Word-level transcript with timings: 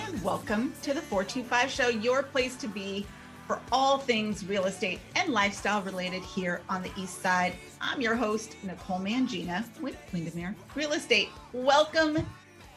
and 0.00 0.22
welcome 0.22 0.72
to 0.80 0.94
the 0.94 1.00
425 1.00 1.70
Show, 1.70 1.88
your 1.88 2.22
place 2.22 2.54
to 2.56 2.68
be 2.68 3.04
for 3.48 3.60
all 3.72 3.98
things 3.98 4.46
real 4.46 4.66
estate 4.66 5.00
and 5.16 5.32
lifestyle 5.32 5.82
related 5.82 6.22
here 6.22 6.60
on 6.68 6.82
the 6.82 6.90
East 6.96 7.20
Side. 7.20 7.54
I'm 7.80 8.00
your 8.00 8.14
host, 8.14 8.54
Nicole 8.62 9.00
Mangina 9.00 9.64
with 9.80 9.96
Windermere 10.12 10.54
Real 10.76 10.92
Estate. 10.92 11.30
Welcome 11.52 12.24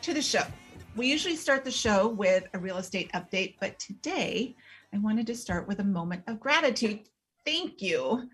to 0.02 0.13
the 0.15 0.21
show. 0.21 0.44
We 0.96 1.12
usually 1.12 1.36
start 1.36 1.63
the 1.63 1.71
show 1.71 2.07
with 2.07 2.47
a 2.55 2.60
real 2.60 2.78
estate 2.78 3.11
update, 3.13 3.55
but 3.59 3.77
today 3.77 4.55
I 4.91 4.97
wanted 4.97 5.27
to 5.27 5.35
start 5.35 5.67
with 5.67 5.79
a 5.79 5.83
moment 5.83 6.23
of 6.27 6.39
gratitude. 6.39 7.01
Thank 7.45 7.83
you 7.83 8.27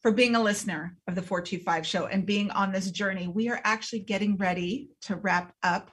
for 0.00 0.10
being 0.10 0.34
a 0.34 0.42
listener 0.42 0.98
of 1.08 1.14
the 1.14 1.22
425 1.22 1.86
show 1.86 2.06
and 2.06 2.26
being 2.26 2.50
on 2.50 2.72
this 2.72 2.90
journey. 2.90 3.26
We 3.26 3.48
are 3.48 3.60
actually 3.64 4.00
getting 4.00 4.36
ready 4.36 4.90
to 5.02 5.16
wrap 5.16 5.54
up 5.62 5.92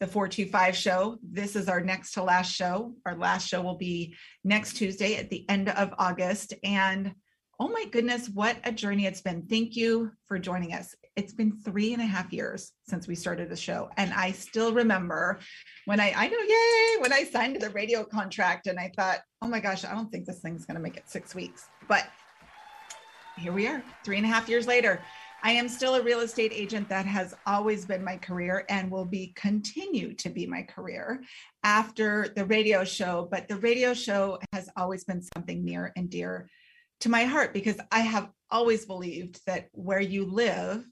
the 0.00 0.06
425 0.06 0.76
show. 0.76 1.18
This 1.22 1.56
is 1.56 1.68
our 1.68 1.80
next 1.80 2.12
to 2.12 2.22
last 2.22 2.54
show. 2.54 2.94
Our 3.06 3.16
last 3.16 3.48
show 3.48 3.62
will 3.62 3.78
be 3.78 4.14
next 4.44 4.74
Tuesday 4.74 5.16
at 5.16 5.30
the 5.30 5.48
end 5.48 5.70
of 5.70 5.94
August. 5.98 6.52
And 6.62 7.14
oh 7.58 7.68
my 7.68 7.86
goodness, 7.90 8.28
what 8.28 8.58
a 8.64 8.72
journey 8.72 9.06
it's 9.06 9.22
been. 9.22 9.46
Thank 9.46 9.74
you 9.74 10.12
for 10.26 10.38
joining 10.38 10.74
us. 10.74 10.94
It's 11.16 11.32
been 11.32 11.58
three 11.64 11.94
and 11.94 12.02
a 12.02 12.06
half 12.06 12.30
years 12.30 12.72
since 12.86 13.08
we 13.08 13.14
started 13.14 13.48
the 13.48 13.56
show. 13.56 13.88
And 13.96 14.12
I 14.12 14.32
still 14.32 14.74
remember 14.74 15.38
when 15.86 15.98
I, 15.98 16.12
I 16.14 16.28
know, 16.28 16.38
yay, 16.38 17.00
when 17.00 17.14
I 17.14 17.24
signed 17.24 17.58
the 17.58 17.70
radio 17.70 18.04
contract 18.04 18.66
and 18.66 18.78
I 18.78 18.92
thought, 18.94 19.20
oh 19.40 19.48
my 19.48 19.60
gosh, 19.60 19.86
I 19.86 19.94
don't 19.94 20.12
think 20.12 20.26
this 20.26 20.40
thing's 20.40 20.66
going 20.66 20.74
to 20.74 20.82
make 20.82 20.98
it 20.98 21.08
six 21.08 21.34
weeks. 21.34 21.68
But 21.88 22.06
here 23.38 23.52
we 23.52 23.66
are, 23.66 23.82
three 24.04 24.18
and 24.18 24.26
a 24.26 24.28
half 24.28 24.48
years 24.48 24.66
later. 24.66 25.00
I 25.46 25.52
am 25.52 25.68
still 25.68 25.94
a 25.94 26.02
real 26.02 26.22
estate 26.22 26.50
agent 26.52 26.88
that 26.88 27.06
has 27.06 27.32
always 27.46 27.84
been 27.84 28.02
my 28.02 28.16
career 28.16 28.64
and 28.68 28.90
will 28.90 29.04
be 29.04 29.32
continue 29.36 30.12
to 30.14 30.28
be 30.28 30.44
my 30.44 30.62
career 30.62 31.22
after 31.62 32.32
the 32.34 32.44
radio 32.46 32.82
show. 32.82 33.28
But 33.30 33.46
the 33.46 33.54
radio 33.58 33.94
show 33.94 34.40
has 34.52 34.68
always 34.76 35.04
been 35.04 35.22
something 35.22 35.64
near 35.64 35.92
and 35.94 36.10
dear 36.10 36.50
to 37.02 37.08
my 37.08 37.22
heart 37.22 37.54
because 37.54 37.78
I 37.92 38.00
have 38.00 38.28
always 38.50 38.86
believed 38.86 39.40
that 39.46 39.68
where 39.70 40.00
you 40.00 40.24
live 40.24 40.84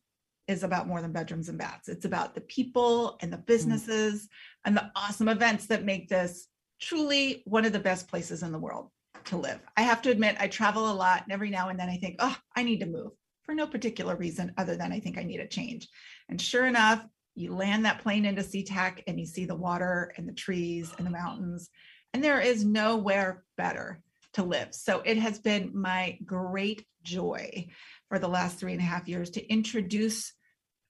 is 0.47 0.63
about 0.63 0.87
more 0.87 1.03
than 1.03 1.11
bedrooms 1.11 1.49
and 1.49 1.59
baths. 1.59 1.89
It's 1.89 2.05
about 2.05 2.37
the 2.37 2.43
people 2.43 3.19
and 3.23 3.33
the 3.33 3.39
businesses 3.39 4.23
mm. 4.23 4.29
and 4.67 4.77
the 4.77 4.89
awesome 4.95 5.29
events 5.29 5.67
that 5.67 5.85
make 5.85 6.09
this 6.09 6.47
truly 6.81 7.43
one 7.45 7.65
of 7.65 7.73
the 7.73 7.81
best 7.81 8.07
places 8.07 8.45
in 8.45 8.53
the 8.53 8.61
world 8.61 8.89
to 9.25 9.37
live. 9.37 9.59
I 9.77 9.83
have 9.83 10.01
to 10.03 10.13
admit, 10.13 10.37
I 10.39 10.47
travel 10.47 10.93
a 10.93 10.95
lot, 10.95 11.25
and 11.25 11.33
every 11.33 11.51
now 11.51 11.71
and 11.71 11.81
then 11.81 11.89
I 11.89 11.97
think, 11.97 12.17
oh, 12.21 12.37
I 12.55 12.63
need 12.63 12.79
to 12.79 12.87
move 12.87 13.11
for 13.45 13.55
no 13.55 13.67
particular 13.67 14.17
reason 14.17 14.53
other 14.57 14.77
than 14.77 14.93
I 14.93 15.01
think 15.01 15.19
I 15.19 15.23
need 15.23 15.41
a 15.41 15.47
change. 15.47 15.89
And 16.29 16.41
sure 16.41 16.67
enough, 16.67 17.05
you 17.35 17.55
land 17.55 17.85
that 17.85 18.03
plane 18.03 18.25
into 18.25 18.43
SeaTac 18.43 19.03
and 19.07 19.19
you 19.19 19.27
see 19.27 19.45
the 19.45 19.57
water 19.57 20.13
and 20.17 20.29
the 20.29 20.33
trees 20.33 20.93
and 20.97 21.07
the 21.07 21.11
mountains, 21.11 21.69
and 22.13 22.23
there 22.23 22.41
is 22.41 22.65
nowhere 22.65 23.45
better 23.57 24.01
to 24.35 24.43
live. 24.43 24.69
So 24.75 25.03
it 25.05 25.17
has 25.19 25.39
been 25.39 25.71
my 25.75 26.19
great 26.25 26.85
joy 27.03 27.69
for 28.09 28.19
the 28.19 28.29
last 28.29 28.59
three 28.59 28.73
and 28.73 28.81
a 28.81 28.85
half 28.85 29.09
years 29.09 29.31
to 29.31 29.47
introduce 29.49 30.33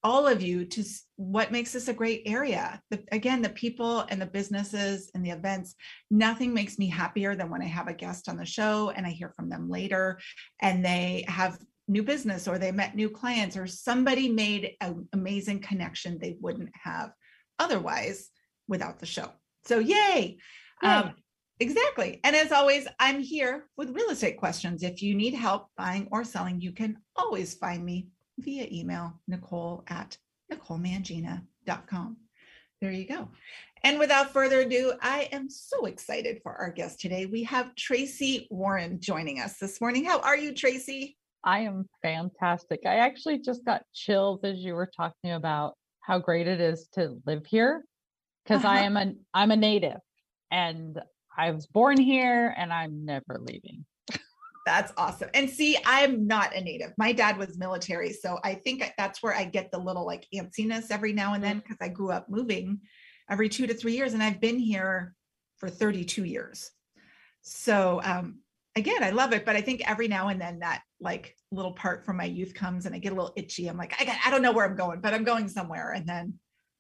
all 0.03 0.27
of 0.27 0.43
you 0.43 0.67
to 0.67 0.85
what 1.17 1.51
makes 1.51 1.73
this 1.73 1.89
a 1.89 1.95
great 1.95 2.23
area. 2.27 2.81
The, 2.91 3.03
again, 3.11 3.41
the 3.41 3.49
people 3.49 4.01
and 4.01 4.21
the 4.21 4.27
businesses 4.27 5.11
and 5.15 5.25
the 5.25 5.31
events, 5.31 5.75
nothing 6.11 6.53
makes 6.53 6.79
me 6.79 6.89
happier 6.89 7.35
than 7.35 7.49
when 7.49 7.63
I 7.63 7.67
have 7.67 7.89
a 7.89 7.95
guest 7.95 8.29
on 8.29 8.37
the 8.37 8.45
show 8.45 8.91
and 8.91 9.07
I 9.07 9.11
hear 9.11 9.31
from 9.31 9.49
them 9.49 9.71
later 9.71 10.21
and 10.61 10.85
they 10.85 11.25
have 11.27 11.59
new 11.89 12.03
business 12.03 12.49
or 12.49 12.59
they 12.59 12.73
met 12.73 12.95
new 12.95 13.11
clients 13.11 13.57
or 13.57 13.67
somebody 13.67 14.29
made 14.29 14.73
an 14.81 15.09
amazing 15.13 15.61
connection 15.61 16.19
they 16.19 16.37
wouldn't 16.41 16.71
have 16.83 17.13
otherwise 17.59 18.31
without 18.69 18.99
the 18.99 19.07
show. 19.07 19.31
So, 19.67 19.79
yay. 19.79 20.39
Um, 20.83 21.15
exactly. 21.61 22.21
And 22.25 22.37
as 22.37 22.53
always, 22.53 22.87
I'm 22.99 23.21
here 23.21 23.67
with 23.77 23.95
real 23.95 24.11
estate 24.11 24.37
questions. 24.37 24.83
If 24.83 25.03
you 25.03 25.15
need 25.15 25.35
help 25.35 25.69
buying 25.77 26.09
or 26.11 26.25
selling, 26.25 26.61
you 26.61 26.73
can 26.73 26.99
always 27.17 27.55
find 27.55 27.85
me 27.85 28.09
via 28.39 28.67
email, 28.71 29.21
nicole 29.29 29.85
at 29.89 30.19
nicolemangina.com. 30.53 32.17
There 32.81 32.93
you 32.93 33.07
go. 33.07 33.29
And 33.83 33.99
without 33.99 34.33
further 34.33 34.61
ado, 34.61 34.95
I 35.01 35.29
am 35.33 35.49
so 35.49 35.87
excited 35.87 36.41
for 36.43 36.55
our 36.55 36.71
guest 36.71 37.01
today. 37.01 37.27
We 37.27 37.45
have 37.45 37.75
Tracey 37.75 38.49
Warren 38.51 38.99
joining 39.01 39.41
us 39.41 39.59
this 39.59 39.81
morning. 39.81 40.05
How 40.05 40.21
are 40.21 40.37
you, 40.37 40.55
Tracey? 40.55 41.17
I 41.45 41.61
am 41.61 41.87
fantastic. 42.03 42.81
I 42.87 42.97
actually 42.97 43.39
just 43.39 43.65
got 43.65 43.83
chills 43.93 44.41
as 44.45 44.59
you 44.59 44.75
were 44.75 44.91
talking 44.97 45.33
about 45.33 45.75
how 46.01 46.19
great 46.19 46.49
it 46.49 46.61
is 46.61 46.89
to 46.95 47.21
live 47.27 47.45
here 47.47 47.85
because 48.45 48.65
uh-huh. 48.65 48.75
I 48.75 48.81
am 48.81 48.97
a 48.97 49.13
I'm 49.35 49.51
a 49.51 49.57
native 49.57 49.99
and 50.51 50.99
I 51.37 51.51
was 51.51 51.67
born 51.67 52.01
here 52.01 52.55
and 52.57 52.73
I'm 52.73 53.05
never 53.05 53.39
leaving. 53.41 53.85
That's 54.67 54.95
awesome. 54.97 55.29
And 55.35 55.51
see, 55.51 55.77
I'm 55.85 56.27
not 56.27 56.55
a 56.55 56.61
native. 56.63 56.93
My 56.97 57.13
dad 57.13 57.37
was 57.37 57.59
military, 57.59 58.15
so 58.15 58.39
I 58.43 58.55
think 58.55 58.91
that's 58.97 59.23
where 59.23 59.35
I 59.35 59.45
get 59.45 59.71
the 59.71 59.79
little 59.79 60.07
like 60.07 60.27
antsiness 60.35 60.91
every 60.91 61.13
now 61.13 61.35
and 61.35 61.45
then 61.45 61.59
because 61.59 61.77
mm. 61.77 61.85
I 61.85 61.89
grew 61.89 62.11
up 62.11 62.31
moving 62.31 62.81
every 63.29 63.51
2 63.51 63.67
to 63.67 63.75
3 63.75 63.93
years 63.93 64.15
and 64.15 64.23
I've 64.23 64.41
been 64.41 64.59
here 64.59 65.15
for 65.59 65.69
32 65.69 66.25
years. 66.25 66.71
So, 67.43 68.01
um 68.03 68.39
again, 68.77 69.03
I 69.03 69.11
love 69.11 69.33
it, 69.33 69.45
but 69.45 69.57
I 69.57 69.61
think 69.61 69.89
every 69.89 70.09
now 70.09 70.29
and 70.29 70.41
then 70.41 70.59
that 70.61 70.83
like 71.05 71.37
little 71.53 71.73
part 71.73 72.05
from 72.05 72.17
my 72.17 72.25
youth 72.25 72.55
comes 72.55 72.87
and 72.87 72.95
I 72.95 72.99
get 72.99 73.13
a 73.13 73.15
little 73.15 73.33
itchy. 73.37 73.69
I'm 73.69 73.77
like, 73.77 73.95
I 74.01 74.05
got, 74.05 74.17
I 74.25 74.31
don't 74.31 74.43
know 74.43 74.53
where 74.53 74.65
I'm 74.65 74.77
going, 74.77 75.01
but 75.01 75.15
I'm 75.15 75.23
going 75.23 75.49
somewhere. 75.49 75.93
And 75.93 76.09
then 76.09 76.35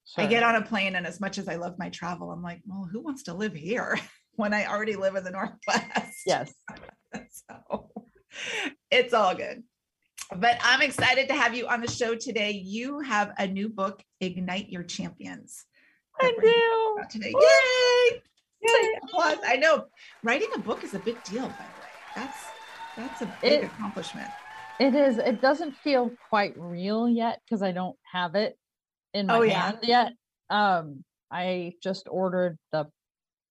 sure. 0.07 0.25
I 0.25 0.27
get 0.27 0.43
on 0.43 0.57
a 0.57 0.63
plane, 0.63 0.97
and 0.97 1.07
as 1.07 1.21
much 1.21 1.39
as 1.39 1.49
I 1.49 1.57
love 1.57 1.75
my 1.79 1.91
travel, 1.91 2.33
I'm 2.33 2.43
like, 2.43 2.63
well, 2.67 2.89
who 2.91 3.01
wants 3.01 3.25
to 3.25 3.35
live 3.35 3.55
here 3.55 3.99
when 4.33 4.55
I 4.55 4.67
already 4.67 4.97
live 4.97 5.15
in 5.15 5.25
the 5.25 5.31
Northwest? 5.31 6.23
Yes. 6.27 6.53
so 7.31 7.91
it's 8.91 9.15
all 9.15 9.35
good. 9.35 9.63
But 10.35 10.59
I'm 10.63 10.81
excited 10.81 11.29
to 11.29 11.35
have 11.35 11.55
you 11.55 11.69
on 11.69 11.83
the 11.83 11.91
show 11.91 12.15
today. 12.15 12.51
You 12.53 13.01
have 13.01 13.33
a 13.39 13.47
new 13.47 13.69
book, 13.69 14.03
Ignite 14.21 14.71
Your 14.71 14.83
Champions. 14.83 15.65
I 16.21 16.33
do. 16.41 17.05
Today. 17.11 17.33
Yay! 17.39 18.23
Yay! 18.63 18.99
Applause. 19.03 19.39
I 19.47 19.57
know 19.57 19.85
writing 20.23 20.49
a 20.55 20.59
book 20.59 20.83
is 20.83 20.95
a 20.95 20.99
big 21.01 21.23
deal, 21.25 21.43
by 21.43 21.49
the 21.49 21.53
way. 21.53 21.89
That's 22.17 22.54
that's 22.97 23.23
a 23.23 23.37
big 23.43 23.53
it, 23.53 23.65
accomplishment. 23.65 24.29
It 24.81 24.95
is. 24.95 25.19
It 25.19 25.41
doesn't 25.41 25.77
feel 25.77 26.11
quite 26.29 26.55
real 26.57 27.09
yet 27.09 27.41
because 27.45 27.63
I 27.63 27.73
don't 27.73 27.97
have 28.13 28.35
it 28.35 28.59
in 29.13 29.27
my 29.27 29.39
oh, 29.39 29.49
hand 29.49 29.79
yeah. 29.83 30.05
yet. 30.05 30.13
Um, 30.51 31.05
I 31.31 31.75
just 31.83 32.09
ordered 32.11 32.59
the 32.73 32.87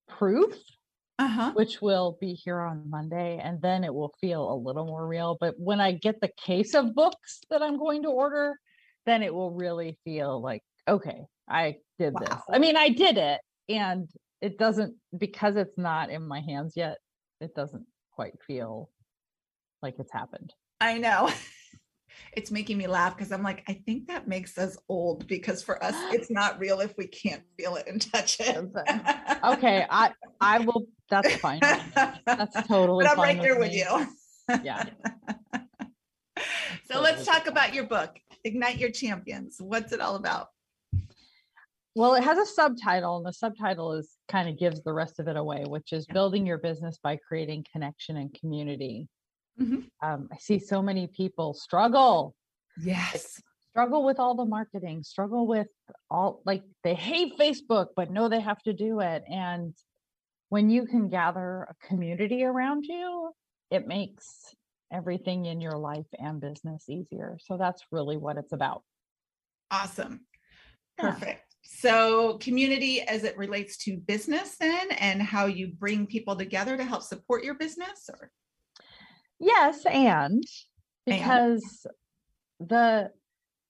proof, 0.08 0.56
uh-huh. 1.20 1.52
which 1.54 1.82
will 1.82 2.18
be 2.20 2.34
here 2.34 2.60
on 2.60 2.90
Monday, 2.90 3.40
and 3.44 3.62
then 3.62 3.84
it 3.84 3.94
will 3.94 4.14
feel 4.20 4.52
a 4.52 4.56
little 4.56 4.86
more 4.86 5.08
real. 5.08 5.38
But 5.40 5.56
when 5.58 5.80
I 5.80 5.94
get 5.94 6.20
the 6.22 6.32
case 6.38 6.74
of 6.74 6.94
books 6.94 7.42
that 7.50 7.62
I'm 7.62 7.78
going 7.78 8.04
to 8.04 8.10
order, 8.10 8.58
then 9.06 9.24
it 9.24 9.34
will 9.34 9.52
really 9.52 9.98
feel 10.04 10.42
like, 10.42 10.62
okay, 10.88 11.26
I 11.48 11.78
did 12.00 12.14
wow. 12.14 12.22
this. 12.22 12.38
I 12.50 12.60
mean, 12.60 12.76
I 12.78 12.90
did 12.90 13.18
it, 13.18 13.42
and 13.70 14.10
it 14.42 14.58
doesn't 14.58 14.96
because 15.18 15.56
it's 15.56 15.78
not 15.78 16.10
in 16.10 16.28
my 16.28 16.42
hands 16.42 16.74
yet. 16.76 16.98
It 17.40 17.56
doesn't 17.56 17.86
quite 18.12 18.34
feel 18.46 18.90
like 19.84 19.96
it's 20.00 20.12
happened. 20.12 20.54
I 20.82 20.98
know. 20.98 21.30
It's 22.34 22.52
making 22.52 22.78
me 22.78 22.88
laugh 22.88 23.16
because 23.16 23.32
I'm 23.32 23.44
like, 23.44 23.64
I 23.68 23.74
think 23.74 24.08
that 24.08 24.28
makes 24.28 24.58
us 24.58 24.78
old 24.90 25.28
because 25.28 25.64
for 25.64 25.84
us, 25.84 25.96
it's 26.14 26.30
not 26.32 26.60
real 26.60 26.80
if 26.80 26.96
we 26.98 27.08
can't 27.08 27.44
feel 27.58 27.76
it 27.76 27.88
and 27.88 28.02
touch 28.02 28.38
it. 28.40 28.56
okay, 29.44 29.86
I 29.90 30.12
I 30.40 30.60
will. 30.60 30.88
That's 31.10 31.36
fine. 31.38 31.60
That's 31.62 32.68
totally. 32.68 33.06
But 33.06 33.14
I'm 33.14 33.20
right 33.20 33.42
there 33.42 33.60
with, 33.60 33.72
with 33.72 33.76
you. 33.76 34.08
Yeah. 34.64 34.86
so 36.92 37.02
let's 37.02 37.26
talk 37.26 37.48
about 37.48 37.74
your 37.74 37.86
book, 37.86 38.18
Ignite 38.44 38.78
Your 38.78 38.92
Champions. 38.92 39.58
What's 39.60 39.92
it 39.92 40.02
all 40.02 40.16
about? 40.16 40.48
Well, 41.96 42.16
it 42.16 42.24
has 42.24 42.40
a 42.40 42.46
subtitle, 42.46 43.18
and 43.18 43.26
the 43.26 43.34
subtitle 43.34 43.94
is 43.94 44.10
kind 44.28 44.50
of 44.50 44.58
gives 44.58 44.82
the 44.82 44.94
rest 44.94 45.20
of 45.20 45.28
it 45.28 45.38
away, 45.38 45.66
which 45.68 45.94
is 45.94 46.08
building 46.08 46.48
your 46.48 46.58
business 46.58 46.98
by 47.04 47.18
creating 47.18 47.66
connection 47.72 48.18
and 48.18 48.34
community. 48.34 49.08
Mm-hmm. 49.62 50.08
Um, 50.08 50.30
I 50.32 50.38
see 50.38 50.60
so 50.60 50.82
many 50.82 51.08
people 51.08 51.54
struggle. 51.54 52.36
Yes. 52.82 53.42
struggle 53.70 54.04
with 54.04 54.20
all 54.20 54.36
the 54.36 54.46
marketing, 54.46 55.04
struggle 55.04 55.48
with 55.48 55.68
all 56.10 56.42
like 56.46 56.64
they 56.84 56.94
hate 56.94 57.38
Facebook, 57.40 57.88
but 57.96 58.12
know 58.12 58.30
they 58.30 58.40
have 58.40 58.62
to 58.64 58.74
do 58.74 59.00
it. 59.00 59.24
And 59.28 59.74
when 60.50 60.70
you 60.70 60.86
can 60.86 61.10
gather 61.10 61.68
a 61.70 61.88
community 61.88 62.44
around 62.44 62.86
you, 62.86 63.32
it 63.72 63.88
makes 63.88 64.54
everything 64.92 65.46
in 65.46 65.60
your 65.60 65.78
life 65.78 66.06
and 66.20 66.40
business 66.40 66.86
easier. 66.88 67.38
So 67.42 67.58
that's 67.58 67.84
really 67.92 68.18
what 68.18 68.38
it's 68.38 68.54
about. 68.54 68.84
Awesome. 69.72 70.22
Perfect. 70.98 71.26
Yeah. 71.26 71.40
So, 71.66 72.38
community 72.38 73.02
as 73.02 73.24
it 73.24 73.38
relates 73.38 73.78
to 73.86 73.98
business, 73.98 74.58
then, 74.60 74.92
and 74.92 75.22
how 75.22 75.46
you 75.46 75.70
bring 75.70 76.06
people 76.06 76.36
together 76.36 76.78
to 76.78 76.84
help 76.84 77.02
support 77.02 77.44
your 77.44 77.56
business, 77.56 78.10
or 78.10 78.30
Yes, 79.44 79.86
and 79.86 80.44
because 81.06 81.86
and. 82.60 82.70
the 82.70 83.12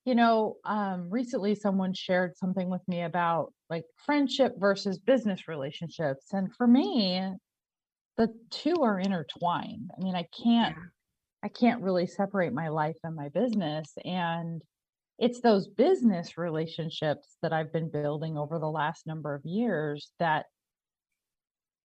you 0.06 0.16
know, 0.16 0.58
um 0.66 1.10
recently 1.10 1.56
someone 1.56 1.94
shared 1.94 2.38
something 2.38 2.70
with 2.70 2.82
me 2.88 3.02
about 3.04 3.54
like 3.70 3.86
friendship 4.06 4.54
versus 4.60 5.00
business 5.00 5.48
relationships. 5.48 6.28
And 6.32 6.54
for 6.56 6.68
me, 6.68 7.22
the 8.18 8.28
two 8.52 8.76
are 8.84 9.00
intertwined. 9.00 9.90
I 9.98 10.04
mean, 10.04 10.16
I 10.16 10.28
can't 10.44 10.76
yeah. 10.78 10.84
I 11.44 11.48
can't 11.50 11.82
really 11.82 12.08
separate 12.08 12.54
my 12.54 12.70
life 12.70 12.98
and 13.04 13.16
my 13.16 13.30
business 13.30 13.94
and 14.06 14.62
it's 15.20 15.42
those 15.42 15.68
business 15.68 16.38
relationships 16.38 17.38
that 17.42 17.54
I've 17.54 17.72
been 17.72 17.90
building 17.90 18.38
over 18.38 18.60
the 18.60 18.70
last 18.70 19.06
number 19.08 19.36
of 19.36 19.46
years 19.46 20.12
that 20.20 20.46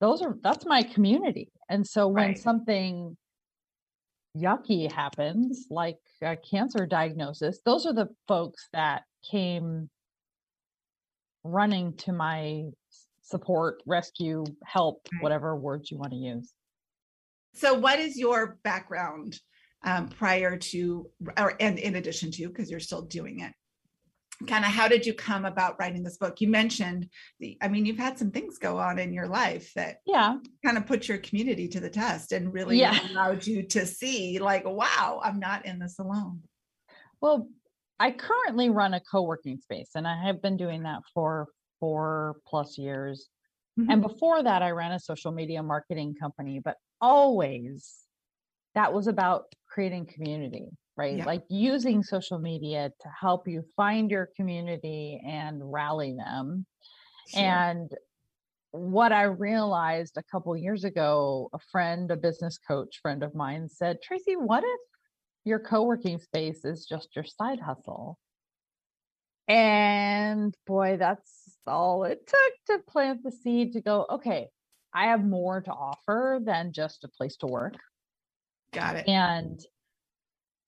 those 0.01 0.23
are 0.23 0.37
that's 0.43 0.67
my 0.67 0.83
community. 0.83 1.51
And 1.69 1.87
so 1.87 2.07
when 2.09 2.29
right. 2.29 2.39
something 2.39 3.17
yucky 4.37 4.91
happens, 4.91 5.67
like 5.71 5.99
a 6.23 6.37
cancer 6.37 6.87
diagnosis, 6.87 7.61
those 7.65 7.87
are 7.87 7.93
the 7.93 8.09
folks 8.27 8.69
that 8.73 9.03
came 9.29 9.89
running 11.45 11.95
to 11.97 12.13
my 12.13 12.65
support, 13.23 13.83
rescue, 13.87 14.45
help, 14.65 15.07
whatever 15.21 15.57
words 15.57 15.91
you 15.91 15.99
want 15.99 16.13
to 16.13 16.19
use. 16.19 16.53
So, 17.55 17.75
what 17.75 17.99
is 17.99 18.17
your 18.17 18.59
background 18.63 19.39
um, 19.85 20.09
prior 20.09 20.57
to, 20.57 21.11
or 21.37 21.55
and 21.61 21.79
in 21.79 21.97
addition 21.97 22.31
to, 22.33 22.49
because 22.49 22.71
you're 22.71 22.81
still 22.81 23.03
doing 23.03 23.41
it? 23.41 23.53
Kind 24.47 24.65
of, 24.65 24.71
how 24.71 24.87
did 24.87 25.05
you 25.05 25.15
come 25.15 25.45
about 25.45 25.79
writing 25.81 26.05
this 26.05 26.17
book? 26.17 26.41
You 26.41 26.47
mentioned 26.47 27.09
the, 27.41 27.59
I 27.61 27.67
mean, 27.67 27.85
you've 27.85 27.99
had 27.99 28.19
some 28.19 28.31
things 28.31 28.57
go 28.57 28.79
on 28.79 29.01
in 29.01 29.13
your 29.13 29.27
life 29.27 29.73
that, 29.75 29.97
yeah, 30.07 30.37
kind 30.65 30.79
of 30.79 30.87
put 30.87 31.09
your 31.09 31.19
community 31.19 31.67
to 31.69 31.81
the 31.81 31.91
test 31.91 32.31
and 32.31 32.53
really 32.53 32.79
yeah. 32.79 32.99
allowed 33.11 33.45
you 33.45 33.65
to 33.65 33.85
see, 33.85 34.39
like, 34.39 34.65
wow, 34.65 35.21
I'm 35.25 35.41
not 35.41 35.67
in 35.67 35.81
this 35.81 35.99
alone. 35.99 36.43
Well, 37.21 37.49
I 37.99 38.13
currently 38.13 38.71
run 38.71 38.95
a 38.95 39.01
co-working 39.01 39.59
space 39.59 39.91
and 39.97 40.07
I 40.07 40.25
have 40.27 40.41
been 40.41 40.57
doing 40.57 40.85
that 40.85 41.03
for 41.13 41.49
four 41.81 42.37
plus 42.47 42.79
years. 42.79 43.29
Mm-hmm. 43.79 43.91
And 43.91 44.03
before 44.03 44.41
that, 44.41 44.63
I 44.63 44.71
ran 44.71 44.93
a 44.93 45.01
social 45.01 45.33
media 45.33 45.65
marketing 45.65 46.15
company, 46.15 46.61
but 46.65 46.77
always 47.01 47.93
that 48.77 48.93
was 48.93 49.09
about 49.09 49.53
creating 49.69 50.07
community, 50.07 50.69
right? 50.99 51.19
Yeah. 51.19 51.25
Like 51.25 51.45
using 51.49 52.03
social 52.03 52.39
media 52.39 52.91
to 53.01 53.09
help 53.19 53.47
you 53.47 53.63
find 53.77 54.11
your 54.11 54.29
community 54.37 55.23
and 55.25 55.73
rally 55.73 56.15
them. 56.19 56.67
Sure. 57.29 57.41
And 57.41 57.91
what 58.73 59.13
I 59.13 59.23
realized 59.23 60.17
a 60.19 60.23
couple 60.25 60.55
years 60.57 60.85
ago, 60.85 61.49
a 61.55 61.59
friend, 61.71 62.11
a 62.11 62.17
business 62.17 62.59
coach 62.59 62.99
friend 63.01 63.23
of 63.23 63.35
mine 63.35 63.69
said, 63.69 64.03
Tracey, 64.03 64.35
what 64.35 64.65
if 64.65 64.81
your 65.45 65.61
co-working 65.61 66.19
space 66.19 66.65
is 66.65 66.85
just 66.85 67.15
your 67.15 67.25
side 67.25 67.61
hustle? 67.61 68.19
And 69.47 70.55
boy, 70.67 70.97
that's 70.99 71.59
all 71.67 72.05
it 72.05 72.27
took 72.27 72.79
to 72.79 72.85
plant 72.91 73.23
the 73.23 73.31
seed 73.31 73.73
to 73.75 73.81
go, 73.81 74.05
okay, 74.11 74.49
I 74.93 75.07
have 75.07 75.25
more 75.25 75.61
to 75.61 75.71
offer 75.71 76.41
than 76.43 76.73
just 76.73 77.05
a 77.05 77.09
place 77.09 77.37
to 77.37 77.47
work. 77.47 77.77
Got 78.73 78.97
it. 78.97 79.09
And 79.09 79.59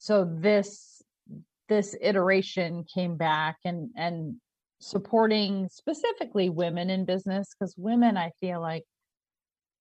so 0.01 0.25
this 0.25 1.03
this 1.69 1.95
iteration 2.01 2.85
came 2.93 3.17
back 3.17 3.59
and 3.65 3.91
and 3.97 4.35
supporting 4.81 5.69
specifically 5.71 6.49
women 6.49 6.89
in 6.89 7.05
business 7.05 7.51
because 7.53 7.75
women 7.77 8.17
I 8.17 8.31
feel 8.41 8.63
like 8.63 8.83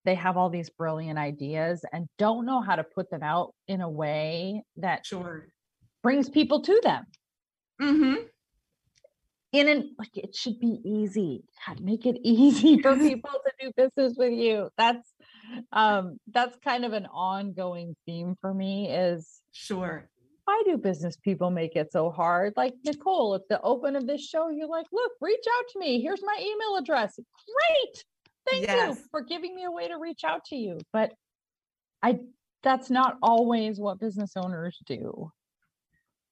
they 0.04 0.16
have 0.16 0.36
all 0.36 0.50
these 0.50 0.70
brilliant 0.70 1.18
ideas 1.18 1.86
and 1.94 2.08
don't 2.18 2.46
know 2.46 2.60
how 2.60 2.76
to 2.76 2.84
put 2.84 3.10
them 3.10 3.24
out 3.24 3.54
in 3.68 3.80
a 3.80 3.90
way 3.90 4.62
that 4.76 5.06
sure 5.06 5.48
brings 6.04 6.30
people 6.30 6.62
to 6.64 6.82
them. 6.84 7.06
Mm-hmm 7.82 8.26
in 9.52 9.68
an 9.68 9.96
like 9.98 10.16
it 10.16 10.36
should 10.36 10.60
be 10.60 10.80
easy. 10.84 11.44
God, 11.66 11.80
make 11.82 12.06
it 12.06 12.18
easy 12.24 12.82
for 12.82 12.96
people 12.98 13.32
to 13.32 13.52
do 13.60 13.72
business 13.76 14.16
with 14.18 14.34
you. 14.34 14.70
That's 14.78 15.08
um 15.72 16.18
that's 16.32 16.58
kind 16.64 16.86
of 16.86 16.94
an 16.94 17.08
ongoing 17.08 17.96
theme 18.06 18.36
for 18.40 18.54
me 18.54 18.92
is 18.92 19.42
sure. 19.52 20.08
why 20.46 20.62
do 20.66 20.78
business 20.78 21.18
people 21.18 21.50
make 21.50 21.76
it 21.76 21.92
so 21.92 22.12
hard? 22.12 22.54
Like 22.56 22.76
nicole 22.86 23.36
at 23.36 23.48
the 23.50 23.60
open 23.62 23.96
of 23.96 24.06
this 24.06 24.24
show 24.24 24.50
you're 24.50 24.68
like 24.68 24.88
look 24.92 25.12
reach 25.22 25.46
out 25.58 25.66
to 25.74 25.80
me. 25.80 26.02
Here's 26.02 26.22
my 26.24 26.38
email 26.40 26.78
address. 26.78 27.16
Great! 27.16 28.04
Thank 28.50 28.68
yes. 28.68 28.98
you 28.98 29.04
for 29.12 29.22
giving 29.22 29.56
me 29.56 29.64
a 29.66 29.72
way 29.72 29.88
to 29.88 29.98
reach 29.98 30.24
out 30.24 30.46
to 30.46 30.56
you. 30.56 30.80
But 30.94 31.14
i 32.04 32.20
that's 32.62 32.90
not 32.90 33.18
always 33.22 33.80
what 33.80 34.00
business 34.00 34.34
owners 34.36 34.78
do 34.86 35.32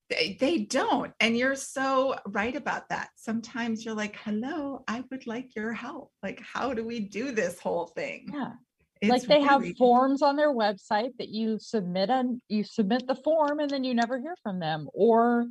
they, 0.09 0.37
they 0.39 0.59
don't. 0.59 1.13
And 1.19 1.37
you're 1.37 1.55
so 1.55 2.15
right 2.27 2.55
about 2.55 2.89
that. 2.89 3.09
Sometimes 3.15 3.83
you're 3.83 3.95
like, 3.95 4.15
hello, 4.23 4.83
I 4.87 5.03
would 5.11 5.27
like 5.27 5.55
your 5.55 5.73
help. 5.73 6.11
Like, 6.23 6.41
how 6.41 6.73
do 6.73 6.85
we 6.85 7.01
do 7.01 7.31
this 7.31 7.59
whole 7.59 7.87
thing? 7.87 8.29
Yeah. 8.33 8.51
It's 9.01 9.11
like 9.11 9.21
they 9.23 9.35
really- 9.35 9.67
have 9.67 9.77
forms 9.77 10.21
on 10.21 10.35
their 10.35 10.53
website 10.53 11.11
that 11.19 11.29
you 11.29 11.59
submit 11.59 12.09
and 12.09 12.41
you 12.47 12.63
submit 12.63 13.07
the 13.07 13.15
form 13.15 13.59
and 13.59 13.69
then 13.69 13.83
you 13.83 13.93
never 13.93 14.19
hear 14.19 14.35
from 14.41 14.59
them 14.59 14.87
or 14.93 15.47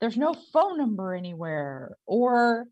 there's 0.00 0.16
no 0.16 0.34
phone 0.52 0.78
number 0.78 1.14
anywhere 1.14 1.96
or 2.06 2.66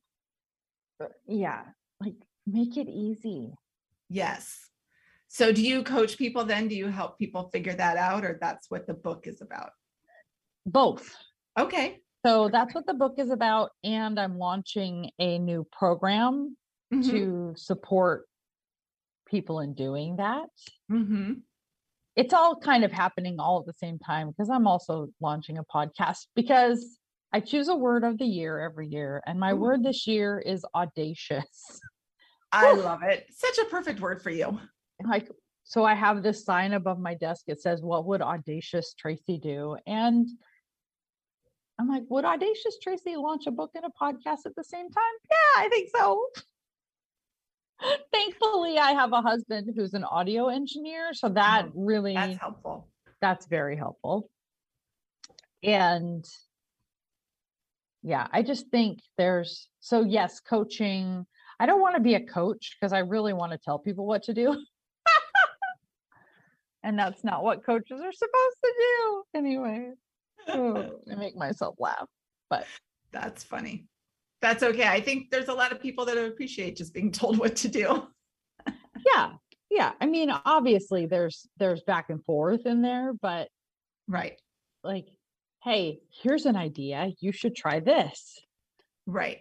uh, 1.01 1.07
yeah 1.29 1.62
like 2.01 2.15
make 2.47 2.77
it 2.77 2.89
easy 2.89 3.53
yes 4.09 4.71
so 5.29 5.53
do 5.53 5.62
you 5.62 5.85
coach 5.85 6.19
people 6.19 6.45
then 6.45 6.67
do 6.67 6.75
you 6.75 6.89
help 6.89 7.19
people 7.19 7.51
figure 7.53 7.75
that 7.75 7.97
out 7.97 8.25
or 8.25 8.39
that's 8.41 8.71
what 8.71 8.87
the 8.87 8.95
book 8.95 9.27
is 9.27 9.43
about 9.43 9.71
both. 10.67 11.15
Okay. 11.59 11.99
So 12.25 12.49
that's 12.49 12.75
what 12.75 12.87
the 12.87 12.95
book 12.95 13.15
is 13.19 13.31
about. 13.31 13.71
And 13.83 14.19
I'm 14.19 14.39
launching 14.39 15.11
a 15.19 15.39
new 15.39 15.67
program 15.73 16.57
mm-hmm. 16.93 17.11
to 17.11 17.55
support 17.57 18.27
people 19.27 19.61
in 19.61 19.75
doing 19.75 20.17
that. 20.17 20.49
Mm-hmm. 20.91 21.35
It's 22.17 22.35
all 22.35 22.57
kind 22.57 22.85
of 22.85 22.93
happening 22.93 23.39
all 23.39 23.61
at 23.61 23.67
the 23.67 23.73
same 23.73 23.99
time 23.99 24.29
because 24.29 24.51
I'm 24.51 24.67
also 24.67 25.09
launching 25.21 25.59
a 25.59 25.65
podcast 25.65 26.27
because 26.35 26.99
I 27.33 27.41
choose 27.41 27.69
a 27.69 27.77
word 27.77 28.05
of 28.05 28.19
the 28.19 28.27
year 28.27 28.59
every 28.59 28.89
year. 28.89 29.23
And 29.27 29.39
my 29.39 29.53
Ooh. 29.53 29.57
word 29.57 29.85
this 29.85 30.07
year 30.07 30.43
is 30.45 30.65
audacious. 30.75 31.81
I 32.53 32.73
love 32.75 33.03
it. 33.03 33.27
Such 33.31 33.59
a 33.59 33.71
perfect 33.71 34.01
word 34.01 34.21
for 34.23 34.31
you. 34.31 34.59
Like, 35.07 35.31
so 35.71 35.85
I 35.85 35.95
have 35.95 36.25
this 36.25 36.45
sign 36.45 36.73
above 36.73 36.99
my 36.99 37.15
desk. 37.15 37.45
It 37.47 37.63
says, 37.63 37.81
What 37.81 38.05
would 38.07 38.23
audacious 38.23 38.93
Tracey 38.93 39.39
do? 39.39 39.77
And 39.87 40.29
I'm 41.79 41.89
like, 41.89 42.03
would 42.09 42.25
Audacious 42.25 42.77
Tracey 42.83 43.15
launch 43.15 43.47
a 43.47 43.53
book 43.53 43.71
and 43.77 43.85
a 43.85 43.89
podcast 43.89 44.47
at 44.47 44.57
the 44.57 44.65
same 44.65 44.91
time? 44.91 45.15
Yeah, 45.31 45.65
I 45.65 45.69
think 45.69 45.89
so. 45.97 46.27
Thankfully, 48.13 48.79
I 48.79 48.91
have 48.95 49.13
a 49.13 49.23
husband 49.23 49.71
who's 49.77 49.95
an 49.95 50.03
audio 50.03 50.49
engineer. 50.49 51.15
So 51.15 51.29
that 51.29 51.67
oh, 51.69 51.73
really 51.77 52.15
that's 52.15 52.37
helpful. 52.37 52.89
That's 53.21 53.47
very 53.47 53.77
helpful. 53.77 54.29
And 55.62 56.27
yeah, 58.03 58.27
I 58.33 58.43
just 58.43 58.67
think 58.71 58.99
there's 59.17 59.69
so 59.79 60.03
yes, 60.03 60.41
coaching. 60.41 61.25
I 61.61 61.67
don't 61.67 61.81
want 61.81 61.95
to 61.95 62.03
be 62.03 62.17
a 62.17 62.27
coach 62.27 62.77
because 62.81 62.93
I 62.93 62.99
really 62.99 63.35
want 63.35 63.53
to 63.53 63.59
tell 63.59 63.79
people 63.79 64.05
what 64.05 64.25
to 64.25 64.35
do. 64.35 64.61
and 66.83 66.99
that's 66.99 67.25
not 67.25 67.43
what 67.43 67.65
coaches 67.65 68.01
are 68.01 68.13
supposed 68.13 68.57
to 68.65 68.73
do 68.79 69.23
anyway. 69.35 69.91
Oh, 70.49 70.91
I 71.11 71.15
make 71.17 71.37
myself 71.37 71.77
laugh, 71.79 72.09
but 72.49 72.67
that's 73.13 73.45
funny. 73.45 73.87
That's 74.41 74.63
okay. 74.63 74.87
I 74.87 75.01
think 75.01 75.31
there's 75.31 75.49
a 75.49 75.55
lot 75.55 75.73
of 75.73 75.81
people 75.81 76.07
that 76.07 76.17
appreciate 76.17 76.77
just 76.77 76.95
being 76.95 77.13
told 77.13 77.39
what 77.39 77.57
to 77.57 77.69
do. 77.69 78.07
yeah. 79.07 79.33
Yeah. 79.71 79.93
I 80.01 80.07
mean, 80.07 80.31
obviously 80.31 81.07
there's 81.07 81.47
there's 81.59 81.83
back 81.83 82.11
and 82.11 82.25
forth 82.25 82.67
in 82.67 82.83
there, 82.83 83.13
but 83.21 83.49
right. 84.09 84.41
Like, 84.83 85.07
hey, 85.63 86.01
here's 86.23 86.47
an 86.47 86.57
idea. 86.57 87.11
You 87.21 87.33
should 87.33 87.55
try 87.55 87.81
this. 87.81 88.39
Right. 89.07 89.41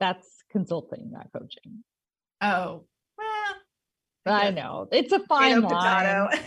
That's 0.00 0.26
consulting, 0.50 1.10
not 1.12 1.28
coaching. 1.32 1.84
Oh, 2.40 2.84
I, 4.26 4.50
know. 4.50 4.88
It's 4.92 5.12
a 5.12 5.20
fine 5.20 5.62
line. 5.62 6.28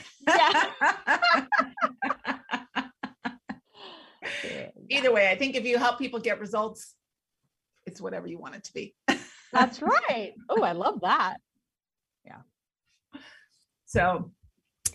Yeah. 4.45 4.69
either 4.89 5.11
way, 5.11 5.29
I 5.29 5.37
think 5.37 5.55
if 5.55 5.65
you 5.65 5.77
help 5.77 5.99
people 5.99 6.19
get 6.19 6.39
results, 6.39 6.95
it's 7.85 7.99
whatever 7.99 8.27
you 8.27 8.37
want 8.37 8.55
it 8.55 8.63
to 8.65 8.73
be. 8.73 8.95
That's 9.51 9.81
right. 10.09 10.33
Oh, 10.49 10.61
I 10.61 10.71
love 10.71 11.01
that. 11.01 11.37
Yeah. 12.25 12.41
So 13.85 14.31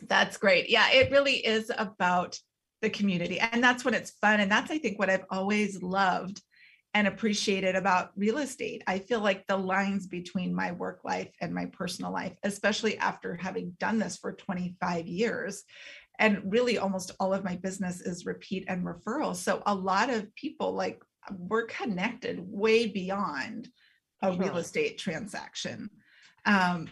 that's 0.02 0.36
great. 0.36 0.70
Yeah, 0.70 0.90
it 0.90 1.10
really 1.10 1.36
is 1.36 1.70
about 1.76 2.38
the 2.80 2.90
community. 2.90 3.38
And 3.38 3.62
that's 3.62 3.84
when 3.84 3.94
it's 3.94 4.10
fun. 4.10 4.40
And 4.40 4.50
that's, 4.50 4.70
I 4.70 4.78
think, 4.78 4.98
what 4.98 5.10
I've 5.10 5.26
always 5.30 5.82
loved 5.82 6.40
and 6.98 7.06
appreciated 7.06 7.76
about 7.76 8.10
real 8.16 8.38
estate. 8.38 8.82
I 8.88 8.98
feel 8.98 9.20
like 9.20 9.46
the 9.46 9.56
lines 9.56 10.08
between 10.08 10.52
my 10.52 10.72
work 10.72 11.04
life 11.04 11.30
and 11.40 11.54
my 11.54 11.66
personal 11.66 12.12
life, 12.12 12.34
especially 12.42 12.98
after 12.98 13.36
having 13.36 13.76
done 13.78 14.00
this 14.00 14.16
for 14.16 14.32
25 14.32 15.06
years, 15.06 15.62
and 16.18 16.42
really 16.44 16.76
almost 16.76 17.12
all 17.20 17.32
of 17.32 17.44
my 17.44 17.54
business 17.54 18.00
is 18.00 18.26
repeat 18.26 18.64
and 18.66 18.84
referral 18.84 19.36
so 19.36 19.62
a 19.66 19.74
lot 19.74 20.10
of 20.10 20.34
people 20.34 20.72
like 20.72 21.00
we're 21.38 21.66
connected 21.66 22.40
way 22.40 22.88
beyond 22.88 23.68
a 24.22 24.32
sure. 24.32 24.42
real 24.42 24.56
estate 24.56 24.98
transaction. 24.98 25.88
Um, 26.46 26.88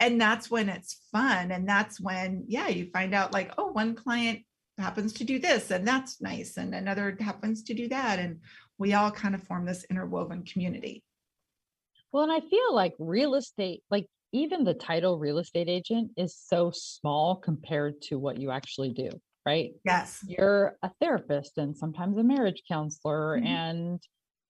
and 0.00 0.18
that's 0.18 0.50
when 0.50 0.70
it's 0.70 1.02
fun. 1.12 1.50
And 1.50 1.68
that's 1.68 2.00
when, 2.00 2.44
yeah, 2.46 2.68
you 2.68 2.88
find 2.94 3.14
out 3.14 3.34
like, 3.34 3.52
oh, 3.58 3.72
one 3.72 3.94
client 3.94 4.40
happens 4.78 5.12
to 5.14 5.24
do 5.24 5.38
this 5.38 5.70
and 5.70 5.86
that's 5.86 6.20
nice. 6.20 6.56
And 6.56 6.74
another 6.74 7.16
happens 7.20 7.62
to 7.64 7.74
do 7.74 7.88
that. 7.88 8.18
And 8.18 8.40
we 8.78 8.94
all 8.94 9.10
kind 9.10 9.34
of 9.34 9.42
form 9.42 9.64
this 9.64 9.84
interwoven 9.90 10.44
community. 10.44 11.02
Well, 12.12 12.24
and 12.24 12.32
I 12.32 12.40
feel 12.40 12.74
like 12.74 12.94
real 12.98 13.34
estate, 13.34 13.82
like 13.90 14.06
even 14.32 14.64
the 14.64 14.74
title 14.74 15.18
real 15.18 15.38
estate 15.38 15.68
agent 15.68 16.10
is 16.16 16.36
so 16.36 16.70
small 16.74 17.36
compared 17.36 18.02
to 18.02 18.18
what 18.18 18.36
you 18.38 18.50
actually 18.50 18.92
do, 18.92 19.10
right? 19.46 19.72
Yes. 19.84 20.20
You're 20.26 20.76
a 20.82 20.90
therapist 21.00 21.58
and 21.58 21.76
sometimes 21.76 22.18
a 22.18 22.22
marriage 22.22 22.62
counselor. 22.68 23.36
Mm-hmm. 23.36 23.46
And, 23.46 24.02